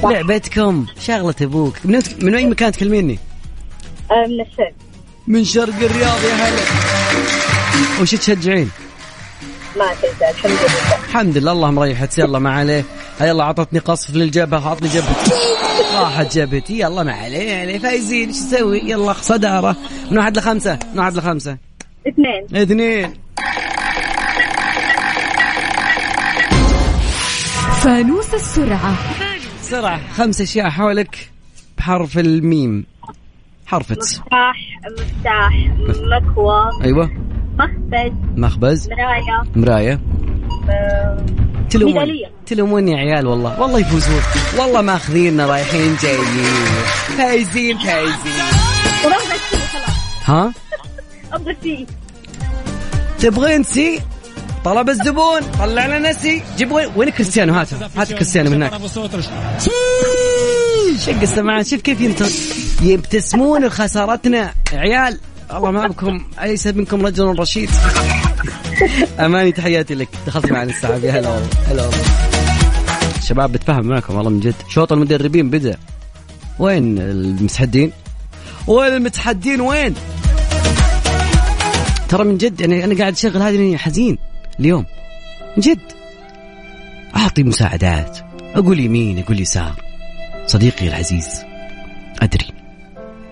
[0.04, 1.76] لعبتكم شغلة أبوك.
[1.86, 3.20] من, من اي مكان تكلميني؟
[4.12, 4.74] آه، من الشرق
[5.32, 6.61] من شرق الرياض يا هلا.
[8.01, 8.69] وش تشجعين؟
[9.77, 10.95] ما تنسى الحمد لله.
[11.09, 12.86] الحمد لله الله مريحت يلا ما عليه.
[13.21, 15.32] يلا عطتني قصف للجبهة عطني جبهتي
[15.99, 18.27] راحت جبهتي يلا ما عليه عليه فايزين.
[18.27, 19.75] إيش نسوي يلا صدارة.
[20.11, 21.57] من واحد لخمسة؟ من واحد لخمسة؟
[22.07, 22.61] اثنين.
[22.61, 23.13] اثنين.
[27.82, 28.95] فانوس السرعة.
[29.61, 31.29] بسرعة خمس أشياء حولك
[31.77, 32.86] بحرف الميم.
[33.72, 34.55] حرف تس مفتاح
[34.99, 35.53] مفتاح
[35.88, 37.11] مكوى أيوة.
[37.59, 38.89] مخبز مخبز.
[38.89, 39.43] مراية.
[39.55, 40.01] مراية.
[40.69, 41.26] آه،
[41.69, 42.32] تلومون ميدالية.
[42.45, 43.61] تلومون يا عيال والله.
[43.61, 44.22] والله يفوزون.
[44.57, 46.65] والله ماخذيننا رايحين جايين.
[47.17, 48.43] فايزين فايزين.
[50.26, 50.53] ها؟
[51.34, 51.86] أبغى السي
[53.19, 53.99] تبغين سي؟
[54.65, 55.41] طلب الزبون.
[55.59, 56.41] طلع لنا سي.
[56.57, 57.67] جيب وين وين كريستيانو؟ هات
[57.97, 58.72] هات كريستيانو من هناك.
[60.99, 61.67] شق السماعات.
[61.67, 62.24] شوف كيف يمت...
[62.82, 64.53] يبتسمون لخسارتنا.
[64.73, 65.19] يا عيال
[65.53, 67.69] الله ما بكم أليس منكم رجل رشيد؟
[69.19, 70.09] أماني تحياتي لك.
[70.27, 72.03] دخلت معنا السحاب يا هلا والله هلا والله.
[73.21, 74.55] شباب بتفهم معكم والله من جد.
[74.69, 75.77] شوط المدربين بدأ.
[76.59, 77.91] وين المتحدين؟
[78.67, 79.95] وين المتحدين؟ وين؟
[82.09, 84.17] ترى من جد يعني أنا قاعد أشغل هذه حزين
[84.59, 84.86] اليوم.
[85.57, 85.79] من جد.
[87.15, 88.17] أعطي مساعدات.
[88.55, 89.82] أقول يمين أقول يسار.
[90.47, 91.27] صديقي العزيز
[92.21, 92.61] أدري.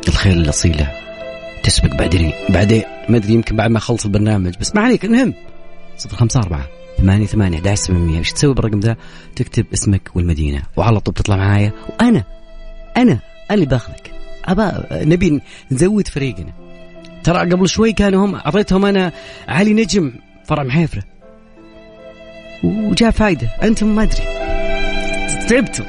[0.07, 0.91] الخير الأصيلة
[1.63, 5.33] تسبق بعدين بعدين ما أدري يمكن بعد ما أخلص البرنامج بس ما عليك المهم.
[5.97, 8.19] صفر خمسة أربعة ثمانية ثمانية أحد سبعمية.
[8.19, 8.95] وش تسوي بالرقم ذا
[9.35, 11.71] تكتب اسمك والمدينة وعلى طول تطلع معايا.
[11.89, 12.23] وأنا
[12.97, 13.19] أنا
[13.51, 14.11] أنا اللي باخذك.
[14.45, 15.41] أبا نبي
[15.71, 16.53] نزود فريقنا.
[17.23, 19.11] ترى قبل شوي كانوا هم أعطيتهم أنا
[19.47, 20.13] علي نجم
[20.45, 21.03] فرع محيفرة.
[22.63, 23.47] وجاء فايدة.
[23.63, 24.23] أنتم ما أدري.
[25.49, 25.85] تعبتوا.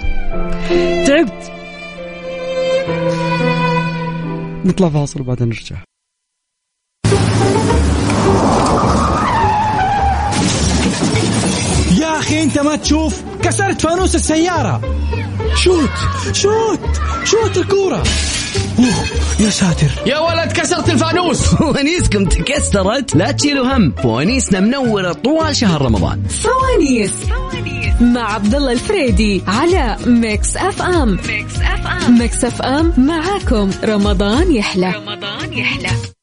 [1.04, 1.52] تعبت.
[4.64, 5.76] نطلع فاصل وبعدين نرجع.
[12.00, 14.80] يا أخي أنت ما تشوف؟ كسرت فانوس السيارة.
[15.54, 15.90] شوت
[16.32, 16.80] شوت
[17.24, 17.96] شوت الكورة.
[17.96, 18.04] أوه
[19.40, 19.90] يا ساتر.
[20.06, 21.40] يا ولد كسرت الفانوس.
[21.54, 23.16] فوانيسكم تكسرت.
[23.16, 23.92] لا تشيلوا هم.
[24.02, 26.22] فوانيسنا منورة طوال شهر رمضان.
[26.28, 27.12] فوانيس
[28.00, 33.70] مع عبد الله الفريدي على Mix FM Mix FM Mix FM معاكم.
[33.84, 34.92] رمضان يحلى.
[34.96, 36.19] رمضان يحلى.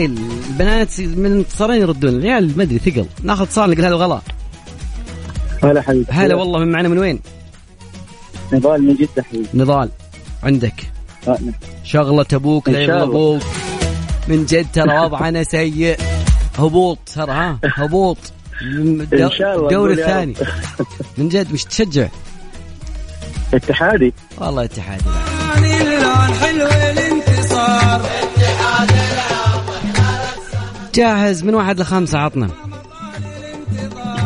[0.00, 0.14] يا أخي
[0.50, 2.10] البنات من انتصارين يردون.
[2.10, 3.06] العيال ما أدري ثقل.
[3.22, 4.22] ناخذ اتصال نقول هذا غلط
[5.62, 6.06] هلا حبيبي.
[6.10, 7.20] هلا والله من معنا من وين؟
[8.52, 9.48] نضال من جدة حبيبي.
[9.54, 9.88] نضال
[10.42, 10.90] عندك.
[11.28, 11.38] آه،
[11.84, 13.02] شغلة أبوك إن لا.
[13.02, 13.42] أبوك
[14.28, 15.96] من جد ترى وضعنا سيء.
[16.58, 18.18] هبوط ترى ها؟ هبوط.
[18.62, 20.34] إن شاء الله الدوري الثاني.
[21.18, 22.08] من جد مش تشجع؟
[23.54, 24.14] اتحادي.
[24.38, 25.04] والله اتحادي.
[30.94, 32.50] جاهز من واحد لخمسة عطنا.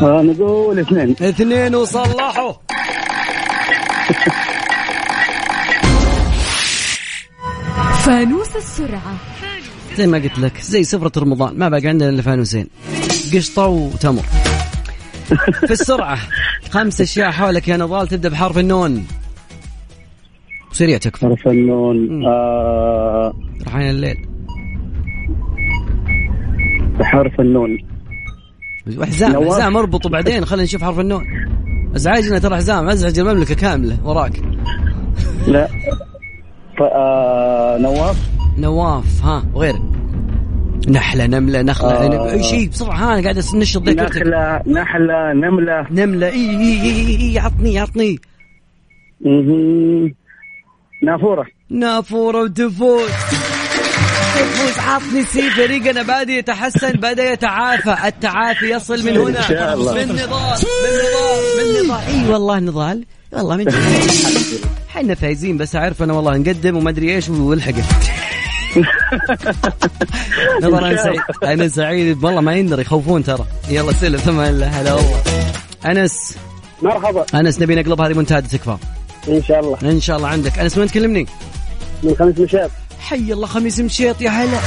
[0.03, 1.11] نقول اثنين.
[1.11, 2.53] اثنين وصلحوا.
[8.05, 9.15] فانوس السرعة.
[9.97, 12.67] زي ما قلت لك زي سفرة رمضان ما باقي عندنا إلا فانوسين.
[13.35, 14.23] قشطة وتمر.
[15.67, 16.19] في السرعة
[16.71, 19.07] خمس أشياء حولك يا نضال تبدأ بحرف النون.
[20.73, 21.27] سريع تكفى.
[21.27, 23.33] حرف النون آه
[23.67, 24.34] رحين الليل.
[26.99, 27.79] بحرف النون.
[29.03, 29.55] حزام نواف.
[29.55, 31.25] حزام اربطه بعدين خلينا نشوف حرف النون.
[31.97, 34.43] ازعجنا ترى حزام ازعج المملكة كاملة وراك.
[35.47, 35.67] لا.
[36.79, 38.29] ف- آه نواف.
[38.59, 39.75] نواف ها وغير
[40.89, 42.33] نحلة نملة نخلة آه.
[42.33, 45.87] أي شيء بسرعة ها أنا قاعد انشط ذاكرتك نخلة نحلة نملة.
[45.91, 48.19] نملة إي إي إي, إي عطني عطني.
[51.03, 51.47] نافورة.
[51.71, 53.09] نافورة وتفوز.
[54.35, 57.97] تفوز عطني سي فريقنا بادئ يتحسن بدا يتعافى.
[58.07, 59.39] التعافي يصل من هنا.
[59.39, 59.95] إن شاء الله.
[59.95, 62.01] من نضال من نضال من نضال.
[62.09, 63.05] إي والله نضال.
[63.33, 63.75] والله من جد.
[64.89, 67.83] حنا فايزين بس أعرف أنا والله نقدم وما أدري إيش والحقة.
[70.63, 71.21] نضال أنا سعيد.
[71.45, 72.25] أنا سعيد.
[72.25, 73.45] والله ما يندر يخوفون ترى.
[73.69, 75.23] يلا سلم ثم الله هلا والله.
[75.87, 76.37] أنس.
[76.83, 77.27] مرحبا.
[77.35, 78.77] أنس نبي نقلب هذه منتدى تكفى
[79.29, 79.79] إن شاء الله.
[79.83, 80.59] إن شاء الله عندك.
[80.59, 81.27] أنس وين تكلمني؟
[82.03, 82.71] من خمس مشات
[83.05, 84.59] حي الله خميس مشيط يا هلا.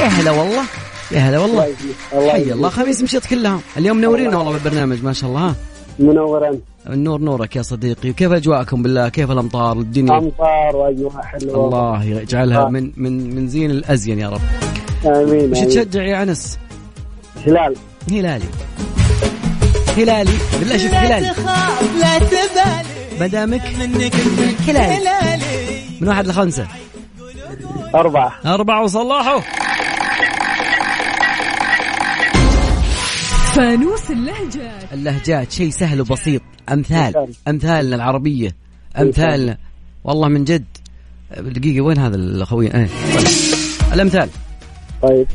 [0.00, 0.64] يا هلا والله
[1.12, 1.74] يا هلا والله.
[2.12, 2.52] الله حي.
[2.52, 3.60] الله خميس مشيط كلهم.
[3.76, 5.54] اليوم منورين والله بالبرنامج ما شاء الله
[5.98, 6.58] منورا
[6.90, 11.66] النور نورك يا صديقي وكيف أجواءكم بالله؟ كيف الأمطار الدنيا؟ أمطار وأجواء حلوة.
[11.66, 14.40] الله يجعلها من من من زين الأزين يا رب.
[15.06, 15.58] آمين وش.
[15.58, 16.58] تشجع يا أنس؟
[17.46, 17.76] هلال.
[18.10, 18.44] هلالي.
[19.96, 21.30] هلالي بالله شوف هلالي.
[21.30, 22.84] تخاف لا تبالي
[23.20, 24.14] ما دامك؟ منك
[24.68, 25.79] هلالي.
[26.00, 26.66] من واحد لخمسة.
[27.94, 28.32] أربعة.
[28.46, 29.40] أربعة وصلحوا
[33.54, 34.92] فانوس اللهجات.
[34.92, 36.42] اللهجات شيء سهل وبسيط.
[36.72, 37.28] أمثال.
[37.48, 38.56] أمثالنا العربية.
[38.98, 39.58] أمثالنا.
[40.04, 40.64] والله من جد.
[41.38, 43.26] دقيقة وين هذا الأخوي إيه طيب.
[43.92, 44.28] الأمثال.
[45.02, 45.26] طيب.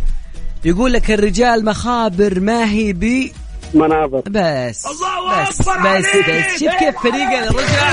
[0.65, 3.29] يقول لك الرجال مخابر ما هي ب
[3.75, 4.31] مناظر بس.
[4.31, 6.59] بس بس بس.
[6.59, 7.91] شوف كيف فريقنا رجع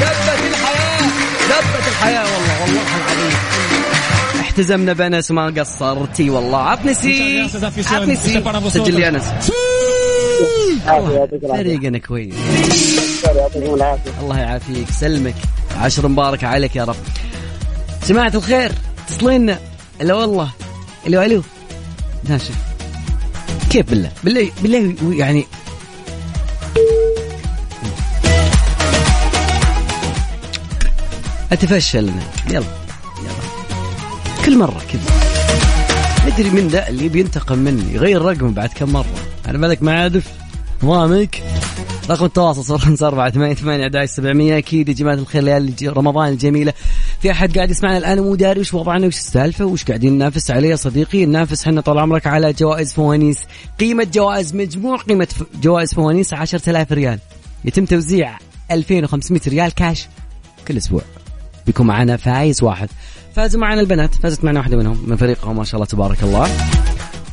[0.00, 1.02] دبت الحياة.
[1.48, 2.24] دبت الحياة.
[2.24, 3.38] والله والله العظيم.
[4.40, 6.30] احتزمنا بأنس ما قصرتي.
[6.30, 6.58] والله.
[6.58, 7.48] عطني سي.
[7.90, 8.42] عطني سي.
[8.70, 9.38] سجل لي العافية.
[11.48, 12.34] فريقنا كويس.
[12.34, 14.10] بخير يعطيكم العافية.
[14.20, 14.90] الله يعافيك.
[14.90, 15.34] سلمك.
[15.80, 16.96] عشر مبارك عليك يا رب.
[18.08, 18.72] جماعة الخير
[19.08, 19.58] اتصلينا
[20.00, 20.50] ألا والله.
[21.06, 21.42] ألو ألو.
[22.28, 22.73] ناشف.
[23.74, 25.46] كيف بالله؟ بالله بالله يعني
[31.52, 32.64] اتفشلنا يلا يلا.
[34.46, 35.02] كل مرة كذا.
[36.26, 37.94] مدري من ذا اللي بينتقم مني.
[37.94, 39.14] يغير رقمه بعد كم مرة.
[39.46, 40.26] أنا بالك ما عادف
[40.84, 41.42] ضامك
[42.10, 46.72] رقم التواصل صفر خمسة أربعة ثمانية ثمانية أكيد يا جماعة الخير ليالي رمضان الجميلة.
[47.24, 50.68] في أحد قاعد يسمعنا الآن مو داري وش وضعنا وش السالفة وش قاعدين ننافس عليه
[50.68, 53.38] يا صديقي؟ ننافس حنا طال عمرك على جوائز فوانيس.
[53.80, 57.18] قيمة جوائز مجموع قيمة ف- جوائز فوانيس 10000 ريال.
[57.64, 58.38] يتم توزيع
[58.70, 60.08] 2500 ريال كاش
[60.68, 61.00] كل أسبوع.
[61.66, 62.88] بيكون معنا فايز واحد.
[63.36, 64.14] فازوا معنا البنات.
[64.14, 65.04] فازت معنا واحدة منهم.
[65.06, 66.48] من فريقهم ما شاء الله تبارك الله.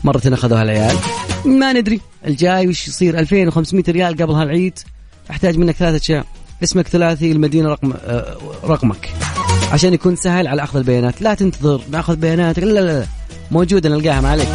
[0.04, 0.96] مرة أخذوها العيال.
[1.46, 3.20] ما ندري الجاي وش يصير.
[3.20, 4.80] 2500 ريال قبل هالعيد.
[5.32, 6.26] أحتاج منك ثلاثة أشياء.
[6.64, 9.10] اسمك ثلاثي المدينة رقم آه، رقمك.
[9.72, 11.22] عشان يكون سهل على أخذ البيانات.
[11.22, 12.64] لا تنتظر ناخذ بياناتك.
[12.64, 13.06] لا لا لا
[13.52, 14.50] موجودة نلقاها ما عليك.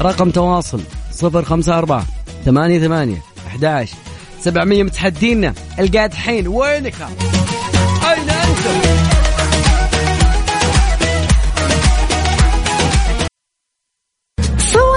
[0.00, 0.80] رقم تواصل
[1.22, 2.04] 054
[2.44, 3.96] ثمانية ثمانية 11
[4.40, 5.54] 700 متحدينا.
[5.78, 6.94] القاعد الحين وينك؟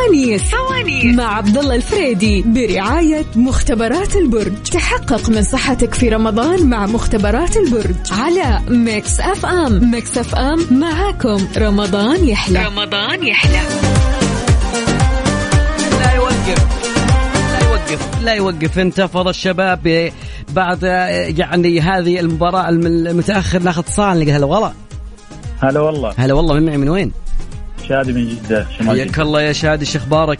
[0.05, 4.63] فوانيس فوانيس مع عبد الله الفريدي برعاية مختبرات البرج.
[4.71, 7.95] تحقق من صحتك في رمضان مع مختبرات البرج.
[8.11, 9.91] على Mix FM.
[9.91, 11.47] Mix FM معاكم.
[11.57, 12.65] رمضان يحلى.
[12.65, 13.61] رمضان يحلى.
[15.99, 16.65] لا يوقف.
[17.51, 18.21] لا يوقف.
[18.23, 18.79] لا يوقف.
[18.79, 20.11] انتفض الشباب
[20.49, 20.83] بعد
[21.37, 24.73] يعني هذه المباراة المتأخر ناخذ نلقى هلا والله.
[25.59, 26.13] هلا والله.
[26.17, 26.53] هلا والله.
[26.53, 27.11] من معي من وين؟
[27.89, 30.39] شادي من جدة شمال حياك الله يا شادي شو أخبارك؟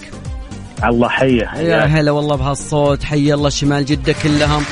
[0.84, 4.64] الله حيه يا هلا والله بهالصوت حي الله شمال جدة كلهم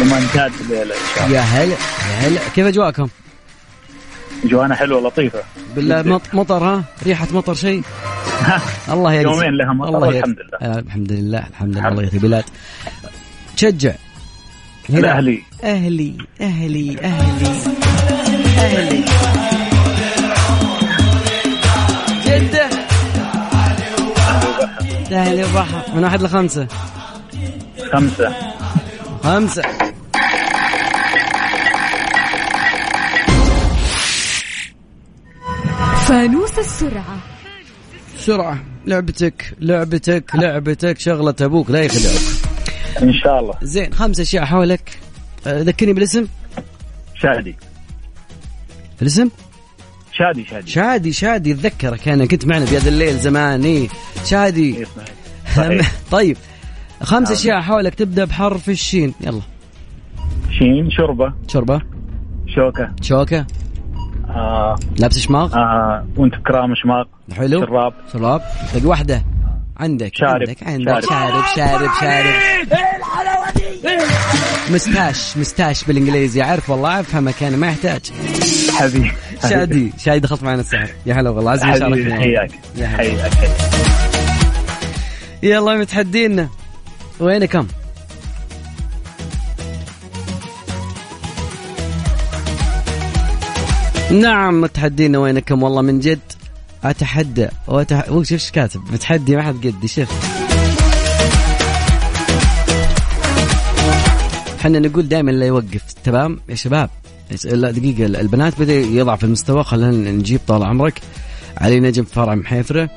[0.00, 3.08] ومنتاد الليلة إن شاء الله يا هلا يا هلا كيف أجواءكم؟
[4.44, 5.42] جوانا حلوة لطيفة
[5.76, 7.82] بالله مط- مطر ها؟ ريحة مطر شيء؟
[8.92, 10.10] الله يجزي يومين لها مطر الله.
[10.10, 10.34] لله.
[10.62, 12.44] آه الحمد لله الحمد لله الحمد الله يهدي البلاد
[13.56, 13.92] تشجع.
[14.90, 17.52] الأهلي أهلي أهلي أهلي
[18.58, 19.04] أهلي
[25.12, 26.66] أهلي وبحر من واحد لخمسة.
[27.92, 28.34] خمسة.
[29.22, 29.62] خمسة.
[36.06, 37.16] فانوس السرعة.
[38.18, 40.98] بسرعة لعبتك لعبتك لعبتك.
[40.98, 42.20] شغلة أبوك لا يخدعك
[43.02, 43.54] إن شاء الله.
[43.62, 44.98] زين خمس أشياء حولك.
[45.46, 46.26] أه، ذكرني بالاسم.
[47.14, 47.56] شادي.
[49.02, 49.28] الاسم؟
[50.12, 50.70] شادي شادي.
[50.70, 53.64] شادي شادي اتذكرك أنا كنت معنا في هذا الليل زمان.
[53.64, 53.88] إيه
[54.24, 54.76] شادي.
[54.76, 54.86] إيه،
[55.56, 55.92] صحيح.
[56.10, 56.36] طيب
[57.02, 57.32] خمس نعم.
[57.32, 59.14] أشياء حولك تبدأ بحرف الشين.
[59.20, 59.40] يلا.
[60.58, 61.32] شين شوربة.
[61.48, 61.80] شوربة.
[62.54, 62.90] شوكة.
[63.02, 63.46] شوكة.
[64.28, 64.76] آه.
[64.98, 65.54] لابس شماغ.
[65.54, 67.04] آه وانت كرام شماغ.
[67.36, 67.60] حلو.
[67.66, 67.92] شراب.
[68.12, 68.42] شراب.
[68.74, 69.24] باقي واحدة.
[69.76, 70.48] عندك شارب.
[70.48, 71.04] عندك عندك.
[71.10, 71.10] شارب.
[71.10, 72.34] شارب شارب شارب.
[74.70, 76.42] mustache mustache بالإنجليزي.
[76.42, 78.12] عارف والله افهمك أنا ما يحتاج.
[78.72, 79.12] حبيبي.
[79.50, 79.92] شادي.
[79.98, 80.88] شادي دخلت معنا السحب.
[81.06, 81.58] يا هلا والله.
[81.58, 82.16] حبيبي شاركنا.
[82.20, 82.50] حياك.
[82.82, 83.32] حياك.
[85.42, 86.48] يلا متحدينا
[87.20, 87.66] وينكم؟
[94.10, 96.20] نعم متحدينا وينكم والله من جد
[96.84, 97.48] أتحدى.
[97.68, 98.10] وأتح...
[98.10, 99.88] وش إيش كاتب؟ متحدي ما حد قدي.
[99.88, 100.08] شوف.
[104.60, 105.82] إحنا نقول دائما لا يوقف.
[106.04, 106.90] تمام؟ يا شباب.
[107.44, 111.00] لا دقيقة البنات بدأ يضعف المستوى خلينا نجيب طال عمرك.
[111.58, 112.90] علي نجم فرع محيفرة.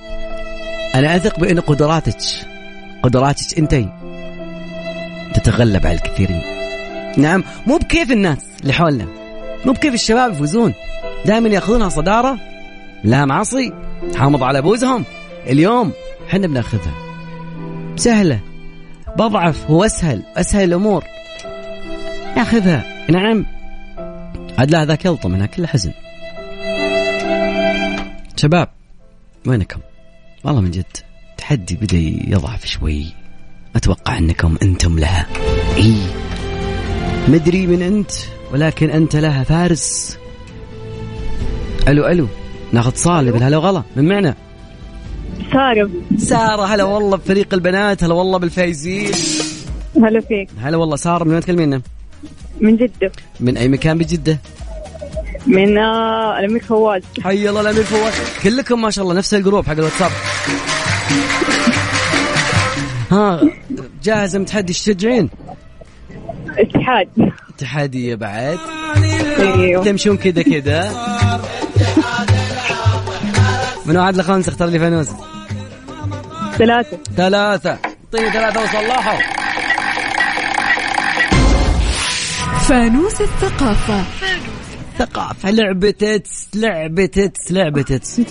[0.95, 2.17] أنا أثق بأن قدراتك
[3.03, 3.85] قدراتك أنت
[5.33, 6.41] تتغلب على الكثيرين.
[7.17, 9.07] نعم مو بكيف الناس اللي حولنا
[9.65, 10.73] مو بكيف الشباب يفوزون.
[11.25, 12.37] دائما يأخذونها صدارة
[13.03, 13.73] لها معصي
[14.13, 15.05] تحامض على بوزهم.
[15.47, 15.91] اليوم
[16.29, 16.93] إحنا بنأخذها.
[17.95, 18.39] سهلة
[19.17, 21.03] بضعف هو أسهل أسهل الأمور.
[22.35, 22.85] نأخذها.
[23.09, 23.45] نعم.
[24.57, 25.91] عاد لا ذاك يلطم منها كله حزن.
[28.35, 28.69] شباب
[29.47, 29.79] وينكم؟
[30.43, 30.97] والله من جد
[31.37, 31.97] تحدي بدأ
[32.27, 33.05] يضعف شوي.
[33.75, 35.27] أتوقع أنكم أنتم لها.
[35.77, 35.95] إي.
[37.27, 38.11] مدري من أنت
[38.51, 40.17] ولكن أنت لها فارس.
[41.87, 42.27] ألو ألو.
[42.73, 43.83] ناخذ صالح بالهلا وغلا.
[43.95, 44.35] من معنا؟
[45.53, 45.89] سارة.
[46.17, 49.11] سارة هلا والله بفريق البنات هلا والله بالفايزين.
[49.95, 50.49] هلا فيك.
[50.61, 51.81] هلا والله سارة من وين تكلمينا؟
[52.59, 53.11] من جدة.
[53.39, 54.39] من أي مكان بجدة؟
[55.47, 57.01] من آه الأمير فواز.
[57.23, 58.13] حي الله الأمير فواز.
[58.43, 60.11] كلكم ما شاء الله نفس الجروب حق الواتساب.
[63.11, 63.41] ها
[64.03, 65.29] جاهزة متحدي إيش تشجعين؟
[66.57, 67.07] اتحاد.
[67.55, 68.57] اتحادية بعد.
[69.39, 69.83] أيوه.
[69.83, 70.91] تمشون كذا كذا.
[73.85, 75.07] من واحد لخمسة اختار لي فانوس.
[76.57, 76.97] ثلاثة.
[77.17, 77.69] ثلاثة.
[77.69, 79.44] اعطيني ثلاثة وصلحوا
[82.67, 84.03] فانوس الثقافة.
[84.99, 88.21] ثقافة لعبة تتس لعبة تتس لعبة تتس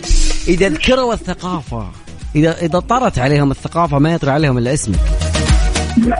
[0.48, 1.88] إذا ذكروا الثقافة
[2.36, 4.98] إذا إذا طرت عليهم الثقافة ما يطري عليهم إلا اسمك.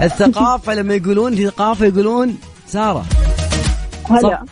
[0.02, 2.38] الثقافة لما يقولون ثقافة يقولون
[2.68, 3.04] سارة.
[4.10, 4.44] هلا.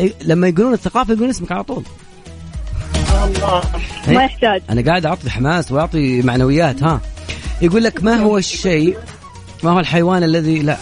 [0.00, 1.84] إيه، لما يقولون الثقافة يقولون اسمك على طول.
[3.24, 3.62] الله.
[4.08, 4.62] ما يحتاج.
[4.70, 7.00] أنا قاعد أعطي حماس وأعطي معنويات ها.
[7.62, 8.98] يقول لك ما هو الشيء
[9.62, 10.76] ما هو الحيوان الذي لا.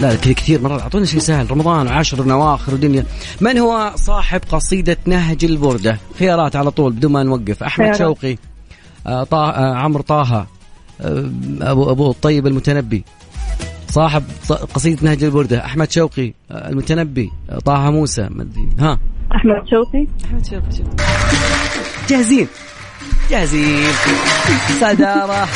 [0.00, 0.80] لا كثير مرات.
[0.80, 1.50] اعطونا شيء سهل.
[1.50, 3.04] رمضان وعشر نواخر ودنيا.
[3.40, 7.62] من هو صاحب قصيدة نهج البردة؟ خيارات على طول بدون ما نوقف.
[7.62, 7.98] أحمد خيارات.
[7.98, 8.36] شوقي
[9.06, 10.46] آه طه آه عمرو طه
[11.00, 11.30] آه
[11.60, 13.04] أبو أبو الطيب المتنبي.
[13.88, 14.24] صاحب
[14.74, 15.64] قصيدة نهج البردة.
[15.64, 17.30] أحمد شوقي آه المتنبي.
[17.50, 18.28] آه طه موسى.
[18.78, 18.98] ها.
[19.36, 20.06] أحمد شوقي.
[20.24, 20.96] أحمد شوقي شوقي.
[22.08, 22.48] جاهزين؟
[23.30, 23.92] جاهزين.
[24.80, 25.48] صدارة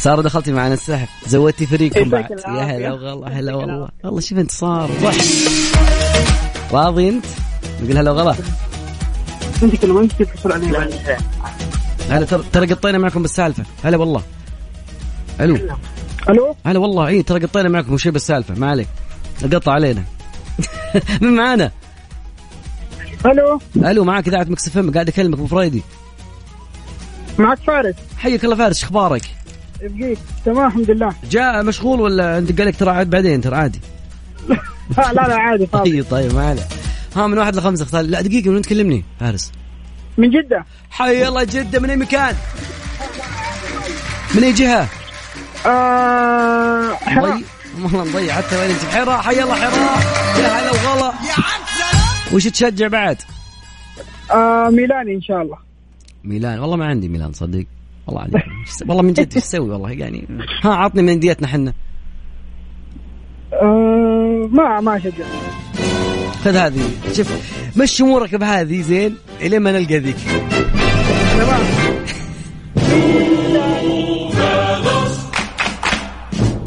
[0.00, 2.30] سارة دخلتي معنا السحب زودتي فريقكم بعد.
[2.30, 2.36] يا.
[2.46, 3.88] هلا والله هلا والله.
[4.04, 5.14] والله شوف انتصار صح
[6.72, 7.24] راضي انت؟
[7.82, 8.34] نقول هلا وغلا.
[9.62, 10.08] انت كل ما
[12.10, 13.64] هلا ترى ترى قطينا معكم بالسالفة.
[13.84, 14.22] هلا والله.
[15.40, 15.58] ألو.
[16.28, 16.56] ألو.
[16.66, 18.54] هلا والله اي ترى قطينا معكم وشي بالسالفة.
[18.54, 18.88] ما عليك.
[19.52, 20.02] قطع علينا.
[21.22, 21.70] من معانا؟
[23.26, 23.60] ألو.
[23.76, 24.90] ألو معك إذاعة Mix FM.
[24.92, 25.82] قاعد أكلمك أبو فريدي.
[27.38, 27.94] معك فارس.
[28.18, 29.39] حياك الله فارس أخبارك؟
[29.82, 31.14] يبقيك تمام الحمد لله.
[31.30, 33.80] جاء مشغول ولا انت قال لك ترى عاد بعدين ترى عادي.
[34.98, 36.68] لا لا عادي طيب طيب ما عليه.
[37.16, 38.02] ها من واحد لخمسة اختار.
[38.02, 39.52] لا دقيقة من وين تكلمني؟ فارس.
[40.18, 40.64] من جدة.
[40.90, 42.34] حي الله جدة من أي مكان؟
[44.34, 44.88] من أي جهة؟
[45.66, 47.42] آه حراء.
[47.82, 48.34] والله مضيع.
[48.34, 49.98] حتى وين أنت؟ حراء حي الله حراء.
[50.40, 51.12] يا هلا وغلا.
[52.32, 53.16] وش تشجع بعد؟
[54.30, 55.58] آه ميلاني إن شاء الله.
[56.24, 56.58] ميلان.
[56.58, 57.64] والله ما عندي ميلان صدق.
[58.10, 58.38] والله عندي
[58.88, 60.28] والله من جد إيش تسوي؟ والله يعني
[60.62, 61.72] ها عطني من انديتنا حنا.
[63.52, 65.24] آه ما ما أشجع.
[66.44, 66.80] خذ هذه.
[67.12, 67.32] شوف
[67.76, 70.16] مشي أمورك بهذه زين الين ما نلقى ذيك.
[71.38, 71.60] تمام.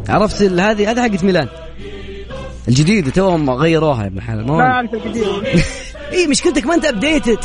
[0.09, 1.47] عرفت هذه هذه حقت ميلان.
[2.67, 4.93] الجديدة توهم غيروها يا ابن الحلال ما أعرف.
[4.93, 5.25] الجديد.
[6.13, 7.37] اي مشكلتك ما أنت ابديتد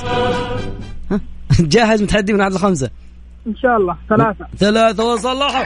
[1.11, 1.21] ها؟
[1.61, 2.91] جاهز متحدي من واحد لخمسة
[3.47, 3.97] إن شاء الله.
[4.09, 4.47] ثلاثة.
[4.59, 5.65] ثلاثة وصلحوا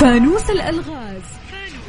[0.00, 1.22] فانوس الألغاز.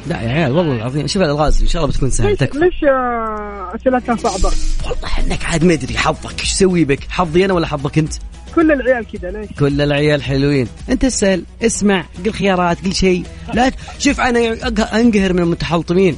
[0.06, 2.58] لا يا عيال والله العظيم شوف الألغاز إن شاء الله بتكون سهلة ليش تكفى.
[2.58, 4.54] ليش آه، أسئلتها صعبة؟
[4.84, 8.12] والله إنك عاد ما أدري حظك إيش أسوي بك؟ حظي أنا ولا حظك أنت؟
[8.54, 10.68] كل العيال كذا ليش؟ كل العيال حلوين.
[10.88, 13.24] أنت اسأل اسمع قل خيارات قل شيء.
[13.54, 14.52] لا شوف أنا
[15.00, 16.16] أنقهر من المتحلطمين.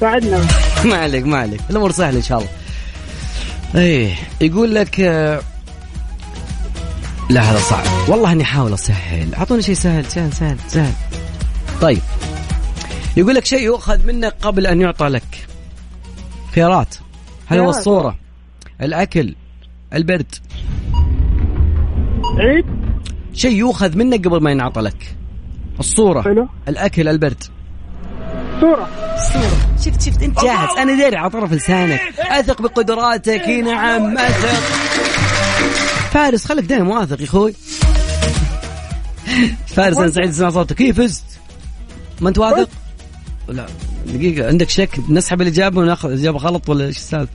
[0.00, 0.40] ساعدنا.
[0.84, 1.60] ما عليك ما عليك.
[1.70, 2.50] الأمور سهلة إن شاء الله.
[3.74, 5.40] إيه يقول لك آه،
[7.30, 7.84] لا هذا صعب.
[8.08, 9.34] والله إني أحاول أسهل.
[9.34, 10.92] أعطوني شيء سهل سهل سهل سهل.
[11.80, 12.02] طيب.
[13.16, 15.46] يقول لك شيء يؤخذ منك قبل أن يعطى لك.
[16.54, 16.94] خيارات
[17.46, 17.70] هل هو.
[17.70, 18.18] الصورة؟
[18.82, 19.34] الأكل.
[19.94, 20.34] البرد.
[22.38, 22.64] عيد.
[23.32, 25.16] شيء يؤخذ منك قبل ما ينعطى لك.
[25.80, 26.22] الصورة.
[26.22, 26.48] حلو.
[26.68, 27.44] الأكل البرد.
[28.60, 28.88] صورة
[29.32, 30.78] صورة شفت شفت انت جاهز.
[30.78, 32.00] أنا داري على طرف لسانك.
[32.18, 33.40] أثق بقدراتك.
[33.40, 34.62] اي نعم أثق.
[36.12, 37.54] فارس خليك دائما واثق يا أخوي.
[39.66, 40.76] فارس أنا سعيد اسمع صوتك.
[40.76, 41.24] كيف فزت؟
[42.20, 42.68] ما أنت واثق؟
[43.48, 43.66] لا
[44.06, 44.48] دقيقة.
[44.48, 47.32] عندك شك؟ نسحب الإجابة ونأخذ الإجابة غلط ولا إيش السالفة؟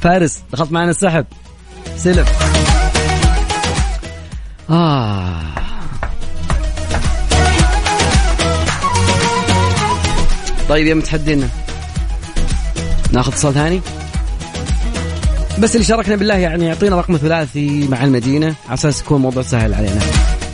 [0.00, 1.26] فارس دخلت معنا السحب.
[1.96, 2.24] سلم.
[4.70, 5.42] آه.
[10.68, 11.48] طيب يا متحدينا
[13.12, 13.80] ناخذ اتصال ثاني؟
[15.58, 18.46] بس اللي شاركنا بالله يعني يعطينا رقم ثلاثي مع المدينة.
[18.66, 20.00] على أساس يكون موضوع سهل علينا.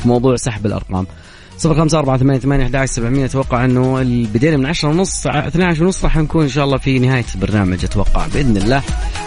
[0.04, 1.06] موضوع سحب الأرقام.
[1.58, 3.24] صفر خمسة أربعة ثمانية ثمانية أحد سبعمية.
[3.24, 6.98] أتوقع أنه البداية من عشرة ونص اثنى عشر ونص راح نكون إن شاء الله في
[6.98, 7.84] نهاية البرنامج.
[7.84, 8.82] أتوقع بإذن الله.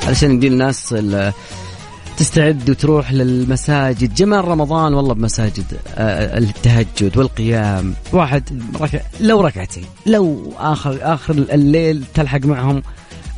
[0.08, 1.34] علشان ندي الناس ال-
[2.18, 4.14] تستعد وتروح للمساجد.
[4.14, 5.66] جمال رمضان والله بمساجد
[5.96, 7.94] آه، التهجد والقيام.
[8.14, 12.84] واحد ركع لو ركعتين لو آخر آخر الليل تلحق معهم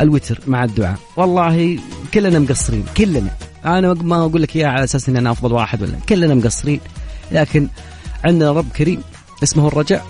[0.01, 0.97] الوتر مع الدعاء.
[1.17, 1.79] والله
[2.13, 3.29] كلنا مقصرين كلنا.
[3.65, 6.79] أنا ما أقول لك اياها على أساس إن أنا أفضل واحد ولا كلنا مقصرين
[7.31, 7.67] لكن
[8.23, 9.01] عندنا رب كريم
[9.43, 10.05] اسمه الرجاء.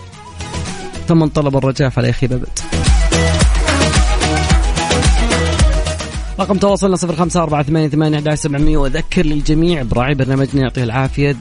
[1.07, 2.59] فمن طلب الرجاء فلا يخيب أبد.
[6.39, 11.35] رقم تواصلنا صفر خمسة أربعة ثمانية ثمانية سبعمية وأذكر للجميع براعي برنامجنا يعطيه العافية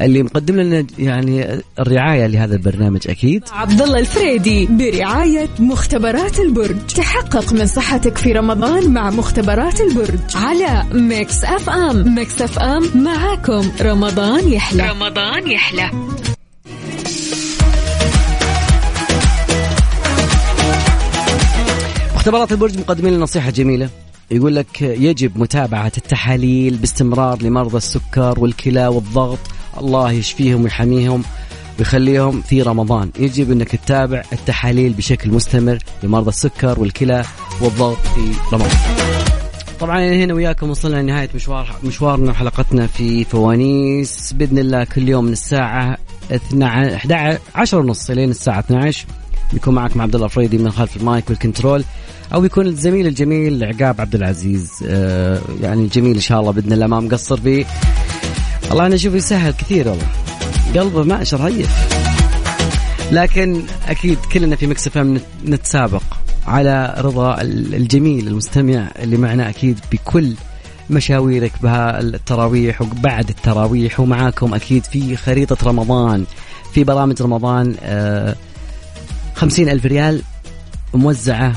[0.00, 3.44] اللي مقدم لنا يعني الرعاية لهذا البرنامج أكيد.
[3.52, 6.76] عبد الله الفريدي برعاية مختبرات البرج.
[6.96, 10.18] تحقق من صحتك في رمضان مع مختبرات البرج.
[10.34, 12.14] على Mix FM.
[12.14, 13.70] Mix FM معاكم.
[13.80, 14.90] رمضان يحلى.
[14.90, 15.90] رمضان يحلى.
[22.14, 23.90] مختبرات البرج مقدمين لنا نصيحة جميلة.
[24.30, 29.38] يقول لك يجب متابعة التحاليل باستمرار لمرضى السكر والكلى والضغط.
[29.78, 31.22] الله يشفيهم ويحميهم
[31.78, 33.10] ويخليهم في رمضان.
[33.18, 37.24] يجب إنك تتابع التحاليل بشكل مستمر لمرضى السكر والكلى
[37.60, 38.70] والضغط في رمضان.
[39.80, 44.32] طبعا هنا وياكم وصلنا لنهاية مشوار مشوارنا وحلقتنا في فوانيس.
[44.32, 45.98] بإذن الله كل يوم من الساعة
[46.32, 49.06] 12 11 10 ونص لين الساعة 12
[49.52, 51.84] بيكون معكم عبد الله الفريدي من خلف ال mic وال control.
[52.36, 56.86] أو بيكون الزميل الجميل عقاب عبد العزيز آه يعني الجميل إن شاء الله بإذن الله
[56.86, 57.66] ما مقصر فيه
[58.68, 60.06] والله أنا أشوف يسهل كثير والله.
[60.74, 61.70] قلبه ما رهيف
[63.12, 64.98] لكن أكيد كلنا في Mix FM
[65.46, 66.02] نتسابق
[66.46, 70.34] على رضا الجميل المستمع اللي معنا أكيد بكل
[70.90, 74.00] مشاويرك بها التراويح وبعد التراويح.
[74.00, 76.24] ومعاكم أكيد في خريطة رمضان
[76.72, 78.36] في برامج رمضان آه
[79.34, 80.22] خمسين ألف ريال
[80.94, 81.52] موزعة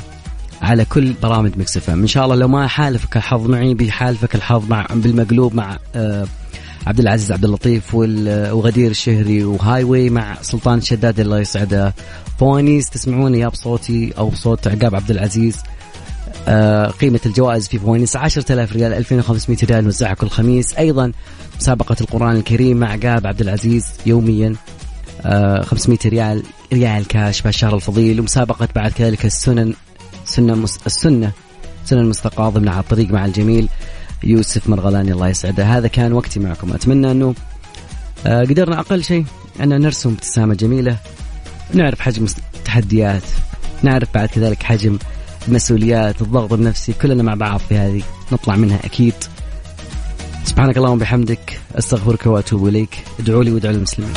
[0.62, 4.88] على كل برامج Mix إن شاء الله لو ما حالفك الحظ معي بيحالفك الحظ مع
[4.96, 6.28] بالمقلوب مع آه
[6.88, 11.94] عبد العزيز عبد اللطيف وغدير الشهري و Highway مع سلطان الشداد الله يسعده
[12.40, 12.90] فوانيس.
[12.90, 15.58] تسمعوني يا بصوتي أو بصوت عقاب عبد العزيز.
[16.48, 20.74] آه قيمة الجوائز في فوانيس 10000 ريال 2500 ريال نوزعها كل خميس.
[20.74, 21.12] أيضا
[21.60, 24.56] مسابقة القرآن الكريم مع عقاب عبد العزيز يوميا
[25.22, 26.44] آه 500 ريال
[26.74, 28.20] ريال كاش بهالشهر الفضيل.
[28.20, 29.74] ومسابقة بعد كذلك السنن
[30.30, 30.80] سنة مس...
[30.86, 31.32] السنة
[31.86, 33.70] سنة المستقاة ضمن على الطريق مع الجميل
[34.24, 35.66] يوسف مرغلاني الله يسعده.
[35.66, 36.74] هذا كان وقتي معكم.
[36.74, 37.36] أتمنى أنه
[38.28, 39.26] آه قدرنا أقل شيء
[39.62, 40.98] أن نرسم ابتسامة جميلة.
[41.74, 42.26] نعرف حجم
[42.58, 43.24] التحديات
[43.84, 44.98] نعرف بعد كذلك حجم
[45.48, 48.04] المسؤوليات الضغط النفسي كلنا مع بعض في هذه.
[48.32, 49.14] نطلع منها أكيد.
[50.46, 53.04] سبحانك اللهم وبحمدك أستغفرك وأتوب إليك.
[53.20, 54.14] ادعوا لي وادعوا للمسلمين.